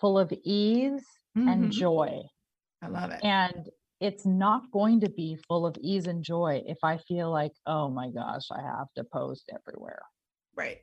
full 0.00 0.16
of 0.16 0.32
ease 0.44 1.04
mm-hmm. 1.36 1.48
and 1.48 1.72
joy. 1.72 2.22
I 2.82 2.86
love 2.86 3.10
it. 3.10 3.20
And 3.24 3.68
it's 4.00 4.24
not 4.24 4.70
going 4.70 5.00
to 5.00 5.10
be 5.10 5.38
full 5.46 5.66
of 5.66 5.76
ease 5.80 6.06
and 6.06 6.24
joy 6.24 6.62
if 6.66 6.78
I 6.82 6.96
feel 6.96 7.30
like, 7.30 7.52
oh 7.66 7.88
my 7.90 8.10
gosh, 8.10 8.44
I 8.50 8.62
have 8.62 8.88
to 8.96 9.04
post 9.04 9.50
everywhere. 9.54 10.00
Right. 10.56 10.78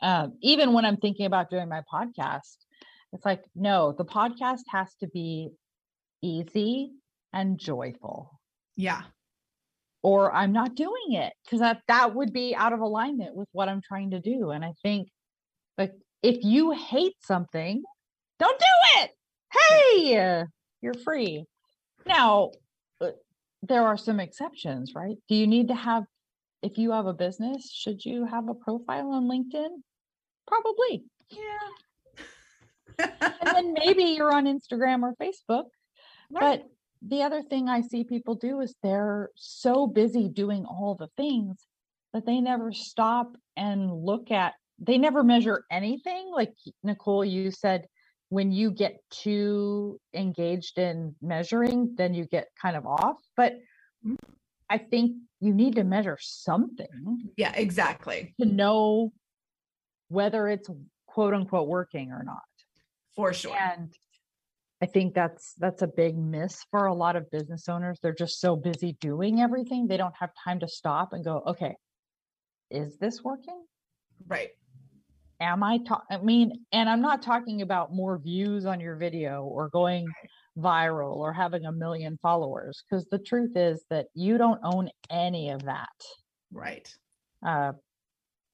Um, 0.00 0.34
even 0.42 0.72
when 0.72 0.84
I'm 0.84 0.96
thinking 0.96 1.26
about 1.26 1.50
doing 1.50 1.68
my 1.68 1.82
podcast, 1.92 2.56
it's 3.12 3.24
like, 3.24 3.44
no, 3.54 3.92
the 3.92 4.04
podcast 4.04 4.62
has 4.68 4.94
to 5.00 5.06
be 5.06 5.50
easy 6.22 6.92
and 7.32 7.58
joyful. 7.58 8.40
Yeah. 8.76 9.02
Or 10.02 10.32
I'm 10.32 10.52
not 10.52 10.74
doing 10.74 11.12
it 11.12 11.32
because 11.44 11.60
that 11.60 11.82
that 11.88 12.14
would 12.14 12.32
be 12.32 12.54
out 12.54 12.72
of 12.72 12.80
alignment 12.80 13.34
with 13.34 13.48
what 13.52 13.68
I'm 13.68 13.80
trying 13.82 14.10
to 14.10 14.20
do. 14.20 14.50
And 14.50 14.64
I 14.64 14.72
think 14.82 15.08
like 15.78 15.92
if 16.22 16.44
you 16.44 16.72
hate 16.72 17.16
something, 17.20 17.82
don't 18.38 18.58
do 18.58 19.02
it. 19.02 19.10
Hey, 19.52 20.44
you're 20.82 20.94
free. 20.94 21.44
Now, 22.06 22.52
uh, 23.00 23.10
there 23.62 23.86
are 23.86 23.96
some 23.96 24.20
exceptions, 24.20 24.92
right? 24.94 25.16
Do 25.28 25.34
you 25.34 25.46
need 25.46 25.68
to 25.68 25.74
have 25.74 26.04
if 26.64 26.78
you 26.78 26.92
have 26.92 27.06
a 27.06 27.12
business, 27.12 27.70
should 27.70 28.04
you 28.04 28.24
have 28.24 28.48
a 28.48 28.54
profile 28.54 29.12
on 29.12 29.24
LinkedIn? 29.24 29.68
Probably. 30.46 31.04
Yeah. 31.30 33.06
and 33.20 33.54
then 33.54 33.74
maybe 33.74 34.04
you're 34.04 34.32
on 34.32 34.46
Instagram 34.46 35.02
or 35.02 35.14
Facebook. 35.20 35.64
Right. 36.30 36.62
But 36.62 36.64
the 37.06 37.22
other 37.22 37.42
thing 37.42 37.68
I 37.68 37.82
see 37.82 38.04
people 38.04 38.34
do 38.34 38.60
is 38.60 38.74
they're 38.82 39.28
so 39.34 39.86
busy 39.86 40.28
doing 40.28 40.64
all 40.64 40.96
the 40.98 41.10
things 41.18 41.66
that 42.14 42.24
they 42.24 42.40
never 42.40 42.72
stop 42.72 43.36
and 43.56 43.92
look 43.92 44.30
at, 44.30 44.54
they 44.78 44.96
never 44.96 45.22
measure 45.22 45.64
anything. 45.70 46.30
Like 46.32 46.54
Nicole, 46.82 47.26
you 47.26 47.50
said, 47.50 47.86
when 48.34 48.50
you 48.50 48.72
get 48.72 48.98
too 49.10 50.00
engaged 50.12 50.76
in 50.78 51.14
measuring, 51.22 51.94
then 51.96 52.14
you 52.14 52.24
get 52.26 52.48
kind 52.60 52.76
of 52.76 52.84
off. 52.84 53.18
But 53.36 53.54
mm. 54.04 54.16
I 54.68 54.78
think 54.78 55.12
you 55.38 55.54
need 55.54 55.76
to 55.76 55.84
measure 55.84 56.18
something. 56.20 57.30
Yeah, 57.36 57.52
exactly. 57.54 58.34
To 58.40 58.46
know 58.46 59.12
whether 60.08 60.48
it's 60.48 60.68
quote 61.06 61.32
unquote 61.32 61.68
working 61.68 62.10
or 62.10 62.24
not. 62.24 62.42
For 63.14 63.32
sure. 63.32 63.56
And 63.56 63.94
I 64.82 64.86
think 64.86 65.14
that's 65.14 65.54
that's 65.58 65.82
a 65.82 65.86
big 65.86 66.18
miss 66.18 66.64
for 66.72 66.86
a 66.86 66.94
lot 66.94 67.14
of 67.14 67.30
business 67.30 67.68
owners. 67.68 68.00
They're 68.02 68.12
just 68.12 68.40
so 68.40 68.56
busy 68.56 68.96
doing 69.00 69.40
everything, 69.40 69.86
they 69.86 69.96
don't 69.96 70.16
have 70.18 70.30
time 70.44 70.58
to 70.58 70.68
stop 70.68 71.12
and 71.12 71.24
go, 71.24 71.40
okay, 71.46 71.76
is 72.68 72.98
this 72.98 73.22
working? 73.22 73.64
Right. 74.26 74.50
Am 75.40 75.62
I 75.62 75.78
ta- 75.78 76.04
I 76.10 76.18
mean, 76.18 76.64
and 76.72 76.88
I'm 76.88 77.00
not 77.00 77.22
talking 77.22 77.62
about 77.62 77.92
more 77.92 78.18
views 78.18 78.66
on 78.66 78.80
your 78.80 78.96
video 78.96 79.44
or 79.44 79.68
going 79.68 80.06
viral 80.56 81.16
or 81.16 81.32
having 81.32 81.66
a 81.66 81.72
million 81.72 82.18
followers 82.22 82.84
because 82.88 83.06
the 83.06 83.18
truth 83.18 83.56
is 83.56 83.84
that 83.90 84.06
you 84.14 84.38
don't 84.38 84.60
own 84.62 84.88
any 85.10 85.50
of 85.50 85.64
that. 85.64 85.88
Right. 86.52 86.88
Uh 87.44 87.72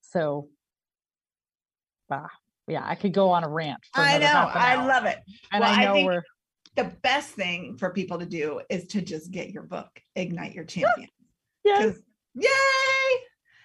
so 0.01 0.49
bah, 2.09 2.29
yeah, 2.67 2.83
I 2.85 2.95
could 2.95 3.13
go 3.13 3.31
on 3.31 3.45
a 3.45 3.49
rant. 3.49 3.81
I 3.95 4.19
know. 4.19 4.51
I 4.53 4.87
love 4.87 5.05
it. 5.05 5.19
And 5.53 5.61
well, 5.61 5.79
I 5.79 5.85
know 5.85 5.97
I 5.97 6.05
we're 6.05 6.23
the 6.77 6.85
best 7.03 7.31
thing 7.31 7.77
for 7.79 7.91
people 7.91 8.19
to 8.19 8.27
do 8.27 8.61
is 8.71 8.87
to 8.89 9.03
just 9.03 9.31
get 9.31 9.51
your 9.51 9.65
book, 9.65 9.89
Ignite 10.17 10.55
Your 10.55 10.65
Champion. 10.65 11.09
yes. 11.65 11.97
Yay! 12.35 12.49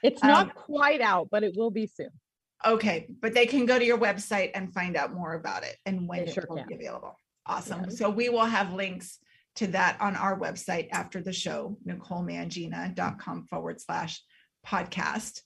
It's 0.03 0.23
not 0.23 0.47
um, 0.47 0.51
quite 0.55 1.01
out, 1.01 1.29
but 1.31 1.43
it 1.43 1.53
will 1.55 1.71
be 1.71 1.87
soon. 1.87 2.09
Okay, 2.65 3.07
but 3.21 3.33
they 3.33 3.45
can 3.45 3.65
go 3.65 3.77
to 3.77 3.85
your 3.85 3.97
website 3.97 4.51
and 4.53 4.73
find 4.73 4.95
out 4.95 5.13
more 5.13 5.33
about 5.33 5.63
it 5.63 5.77
and 5.85 6.07
when 6.07 6.21
it, 6.21 6.33
sure 6.33 6.45
will 6.49 6.57
can. 6.57 6.67
be 6.67 6.75
available. 6.75 7.19
Awesome. 7.45 7.91
So 7.91 8.09
we 8.09 8.29
will 8.29 8.45
have 8.45 8.73
links 8.73 9.19
to 9.55 9.67
that 9.67 9.97
on 10.01 10.15
our 10.15 10.37
website 10.39 10.89
after 10.91 11.21
the 11.21 11.33
show, 11.33 11.77
NicoleMangina.com 11.87 13.45
forward 13.45 13.79
slash 13.79 14.21
podcast. 14.65 15.41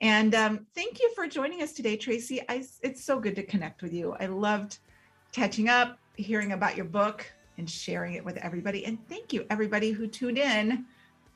And 0.00 0.34
um, 0.34 0.66
thank 0.74 1.00
you 1.00 1.12
for 1.14 1.28
joining 1.28 1.62
us 1.62 1.72
today, 1.72 1.96
Tracey. 1.96 2.40
I, 2.48 2.64
it's 2.82 3.04
so 3.04 3.20
good 3.20 3.36
to 3.36 3.44
connect 3.44 3.82
with 3.82 3.92
you. 3.92 4.16
I 4.18 4.26
loved 4.26 4.78
catching 5.30 5.68
up, 5.68 5.98
hearing 6.16 6.52
about 6.52 6.76
your 6.76 6.86
book, 6.86 7.30
and 7.58 7.70
sharing 7.70 8.14
it 8.14 8.24
with 8.24 8.36
everybody. 8.38 8.84
And 8.84 8.98
thank 9.08 9.32
you, 9.32 9.46
everybody 9.50 9.92
who 9.92 10.06
tuned 10.06 10.38
in 10.38 10.86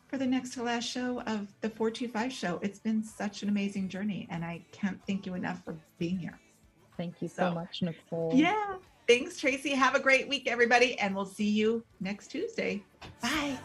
for 0.09 0.19
the 0.19 0.27
next 0.27 0.51
to 0.55 0.63
last 0.63 0.85
show 0.85 1.21
of 1.23 1.49
the 1.61 1.69
425 1.69 2.33
show. 2.33 2.59
It's 2.63 2.79
been 2.79 3.03
such 3.03 3.43
an 3.43 3.49
amazing 3.49 3.89
journey, 3.89 4.27
and 4.31 4.45
I 4.45 4.63
can't 4.73 5.01
thank 5.07 5.27
you 5.27 5.35
enough 5.35 5.65
for 5.65 5.77
being 5.99 6.19
here. 6.19 6.39
Thank 6.97 7.21
you 7.21 7.29
so, 7.29 7.49
so 7.49 7.55
much, 7.55 7.83
Nicole. 7.83 8.33
Yeah. 8.35 8.77
Thanks, 9.07 9.39
Tracey. 9.39 9.71
Have 9.71 9.95
a 9.95 10.01
great 10.01 10.29
week, 10.29 10.49
everybody, 10.49 10.99
and 10.99 11.15
we'll 11.15 11.27
see 11.27 11.49
you 11.49 11.85
next 12.01 12.29
Tuesday. 12.29 12.83
Bye. 13.23 13.57